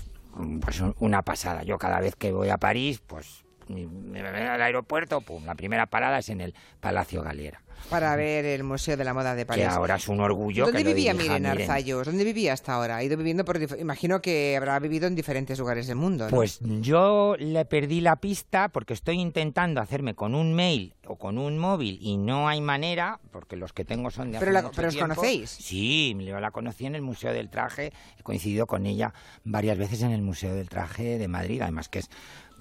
[0.61, 1.63] pues un- una pasada.
[1.63, 6.29] Yo cada vez que voy a París, pues al aeropuerto, pum, la primera parada es
[6.29, 9.63] en el Palacio Galera, Para ver el Museo de la Moda de París.
[9.65, 10.65] que ahora es un orgullo.
[10.65, 11.45] ¿Dónde que vivía Miren.
[11.45, 12.05] Arzayos?
[12.05, 12.97] ¿Dónde vivía hasta ahora?
[12.97, 13.59] Ha ido viviendo por...
[13.79, 16.35] Imagino que habrá vivido en diferentes lugares del mundo, ¿no?
[16.35, 21.37] Pues yo le perdí la pista porque estoy intentando hacerme con un mail o con
[21.39, 24.61] un móvil y no hay manera, porque los que tengo son de Pero hace la-
[24.61, 25.15] mucho pero os tiempo.
[25.15, 25.49] conocéis.
[25.49, 29.13] Sí, yo la conocí en el Museo del Traje, he coincidido con ella
[29.43, 32.09] varias veces en el Museo del Traje de Madrid, además que es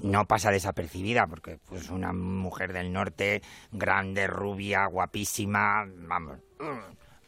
[0.02, 3.42] no pasa desapercibida porque pues una mujer del norte,
[3.72, 6.38] grande, rubia, guapísima, vamos,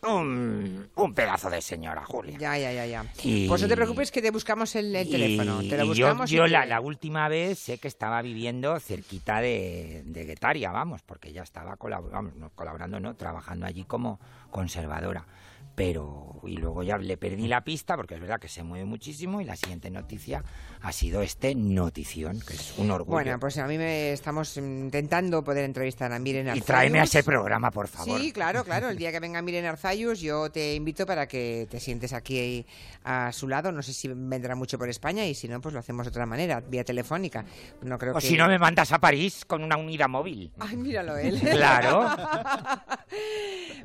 [0.03, 2.39] un, un, pedazo de señora, Julia.
[2.39, 3.05] Ya, ya, ya, ya.
[3.23, 5.61] Y- Pues no te preocupes que te buscamos el, el y- teléfono.
[5.61, 10.03] Te lo yo, buscamos yo la, la última vez sé que estaba viviendo cerquita de,
[10.07, 14.18] de Guetaria, vamos, porque ella estaba colab- vamos, no, colaborando, no, trabajando allí como
[14.51, 15.27] conservadora.
[15.75, 19.41] Pero, y luego ya le perdí la pista, porque es verdad que se mueve muchísimo,
[19.41, 20.43] y la siguiente noticia
[20.83, 23.12] ha sido este notición, que es un orgullo.
[23.12, 26.66] Bueno, pues a mí me estamos intentando poder entrevistar a Miren y Arzayus.
[26.66, 28.18] tráeme a ese programa, por favor.
[28.20, 28.89] Sí, claro, claro.
[28.89, 32.64] El día que venga Miren Arzayus, yo te invito para que te sientes aquí
[33.05, 33.72] a su lado.
[33.72, 36.24] No sé si vendrá mucho por España y si no, pues lo hacemos de otra
[36.26, 37.45] manera, vía telefónica.
[37.83, 38.26] No creo o que...
[38.26, 40.51] si no, me mandas a París con una unidad móvil.
[40.59, 41.41] Ay, míralo él.
[41.61, 42.09] Claro.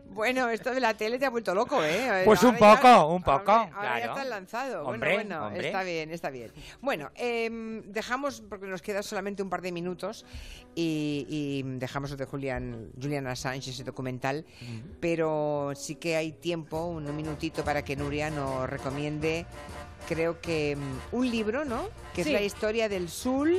[0.08, 2.22] bueno, esto de la tele te ha vuelto loco, ¿eh?
[2.26, 4.12] Pues un Ahora ya- poco, un poco, Ahora, ahora ya claro.
[4.14, 4.86] estás lanzado.
[4.88, 5.68] Hombre, bueno, bueno, hombre.
[5.68, 6.52] está bien, está bien.
[6.86, 10.24] Bueno, em, dejamos, porque nos queda solamente un par de minutos,
[10.76, 14.46] y, y dejamos de Julian, Julian Assange, ese documental,
[15.00, 19.48] pero sí que hay tiempo, un minutito para que Nuria nos recomiende,
[20.08, 21.90] creo que mm, un libro, ¿no?
[22.14, 22.30] Que Sí.
[22.30, 23.58] es la historia del soul,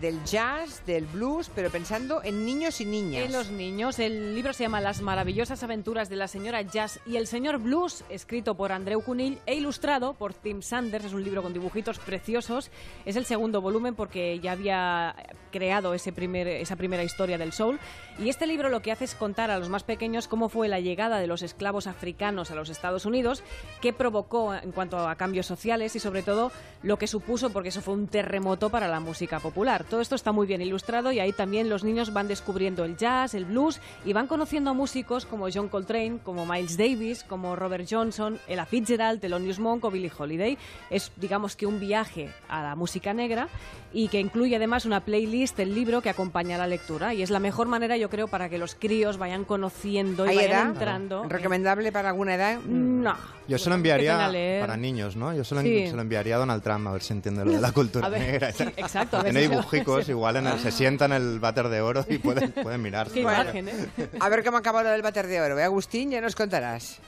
[0.00, 3.24] del jazz, del blues, pero pensando en niños y niñas.
[3.24, 7.16] En los niños, el libro se llama Las maravillosas aventuras de la señora Jazz y
[7.16, 11.06] el señor Blues, escrito por Andreu Cunill e ilustrado por Tim Sanders.
[11.06, 12.70] Es un libro con dibujitos preciosos.
[13.04, 15.14] Es el segundo volumen porque ya había
[15.50, 17.78] creado ese primer, esa primera historia del soul.
[18.18, 20.80] Y este libro lo que hace es contar a los más pequeños cómo fue la
[20.80, 23.42] llegada de los esclavos africanos a los Estados Unidos,
[23.80, 27.82] qué provocó en cuanto a cambios sociales y sobre todo lo que supuso, porque eso
[27.82, 29.84] fue un terremoto para la música popular.
[29.84, 33.34] Todo esto está muy bien ilustrado y ahí también los niños van descubriendo el jazz,
[33.34, 37.86] el blues y van conociendo a músicos como John Coltrane, como Miles Davis, como Robert
[37.90, 40.58] Johnson, Ella Fitzgerald, Thelonious Monk o Billie Holiday.
[40.90, 43.48] Es, digamos que un viaje a la música negra
[43.92, 47.38] y que incluye además una playlist del libro que acompaña la lectura y es la
[47.40, 50.66] mejor manera, yo creo, para que los críos vayan conociendo y ¿Hay vayan edad?
[50.68, 51.22] entrando.
[51.28, 52.60] ¿Recomendable para alguna edad?
[52.66, 53.14] No.
[53.48, 54.16] Yo se lo enviaría
[54.60, 55.34] para niños, ¿no?
[55.34, 55.86] Yo se lo, Sí.
[55.88, 58.10] se lo enviaría a Donald Trump a ver si entiende lo de la cultura A
[58.10, 58.52] ver, negra.
[58.52, 61.68] sí, exacto, a ver Tiene si dibujicos, igual en el- se sienta en el váter
[61.68, 63.08] de oro y pueden, pueden mirar.
[63.08, 63.88] Qué imagen, ¿eh?
[64.20, 65.58] A ver cómo acaba lo del bater de oro.
[65.58, 66.10] ¿eh, Agustín?
[66.10, 66.98] Ya nos contarás.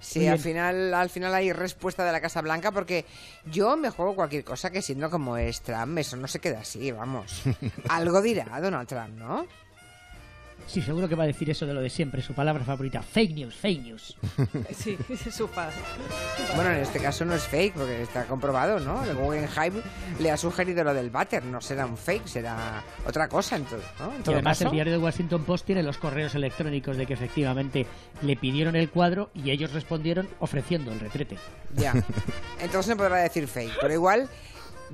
[0.00, 3.04] Sí, al final, al final hay respuesta de la Casa Blanca porque
[3.46, 6.92] yo me juego cualquier cosa que siendo como es Trump, eso no se queda así,
[6.92, 7.42] vamos.
[7.88, 9.46] Algo dirá Donald Trump, ¿no?
[10.68, 13.00] Sí, seguro que va a decir eso de lo de siempre, su palabra favorita.
[13.02, 14.16] Fake news, fake news.
[14.76, 15.70] Sí, es su fa-
[16.54, 19.02] Bueno, en este caso no es fake porque está comprobado, ¿no?
[19.02, 19.80] El Guggenheim
[20.20, 23.80] le ha sugerido lo del váter, no será un fake, será otra cosa en todo,
[23.98, 24.12] ¿no?
[24.14, 24.68] En Y todo además caso.
[24.68, 27.86] el diario de Washington Post tiene los correos electrónicos de que efectivamente
[28.22, 31.38] le pidieron el cuadro y ellos respondieron ofreciendo el retrete.
[31.74, 31.92] Ya.
[32.60, 34.28] Entonces no podrá decir fake, pero igual,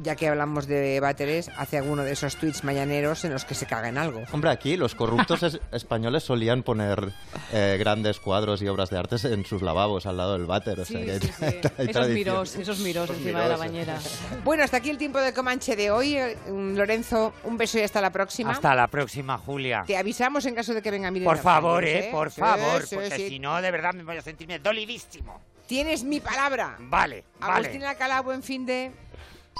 [0.02, 3.66] ya que hablamos de váteres, hace alguno de esos tweets mañaneros en los que se
[3.66, 4.22] caga en algo.
[4.32, 7.12] Hombre, aquí los corruptos es- españoles solían poner
[7.52, 10.80] eh, grandes cuadros y obras de arte en sus lavabos al lado del váter.
[10.80, 11.44] O sea, Sí, que hay- sí, sí.
[11.78, 13.98] hay Esos miros, esos miros Esos encima de la bañera.
[14.44, 16.16] Bueno, hasta aquí el tiempo de Comanche de hoy.
[16.16, 18.52] Eh, Lorenzo, un beso y hasta la próxima.
[18.52, 19.84] Hasta la próxima, Julia.
[19.86, 22.86] Te avisamos en caso de que venga Miren Por favor, Arzayus, eh, por Sí, favor,
[22.86, 23.28] sí, porque sí.
[23.28, 25.40] si no, de verdad me voy a sentirme dolidísimo.
[25.66, 26.76] Tienes mi palabra.
[26.78, 27.54] Vale, vale.
[27.54, 28.90] Agustín Alcalá, buen fin de...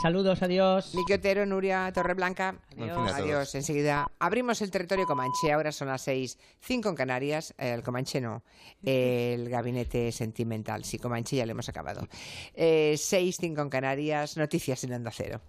[0.02, 0.94] Saludos, adiós.
[0.94, 2.56] Miki Otero, Nuria Torreblanca.
[2.76, 3.12] Buen fin a todos.
[3.14, 3.54] Adiós.
[3.54, 5.52] Enseguida abrimos el territorio Comanche.
[5.52, 7.54] Ahora son las seis, cinco en Canarias.
[7.56, 8.42] El Comanche no.
[8.82, 10.84] El gabinete sentimental.
[10.84, 12.06] Sí, Comanche ya lo hemos acabado.
[12.54, 14.36] Eh, seis, cinco en Canarias.
[14.36, 15.40] Noticias en Onda Cero.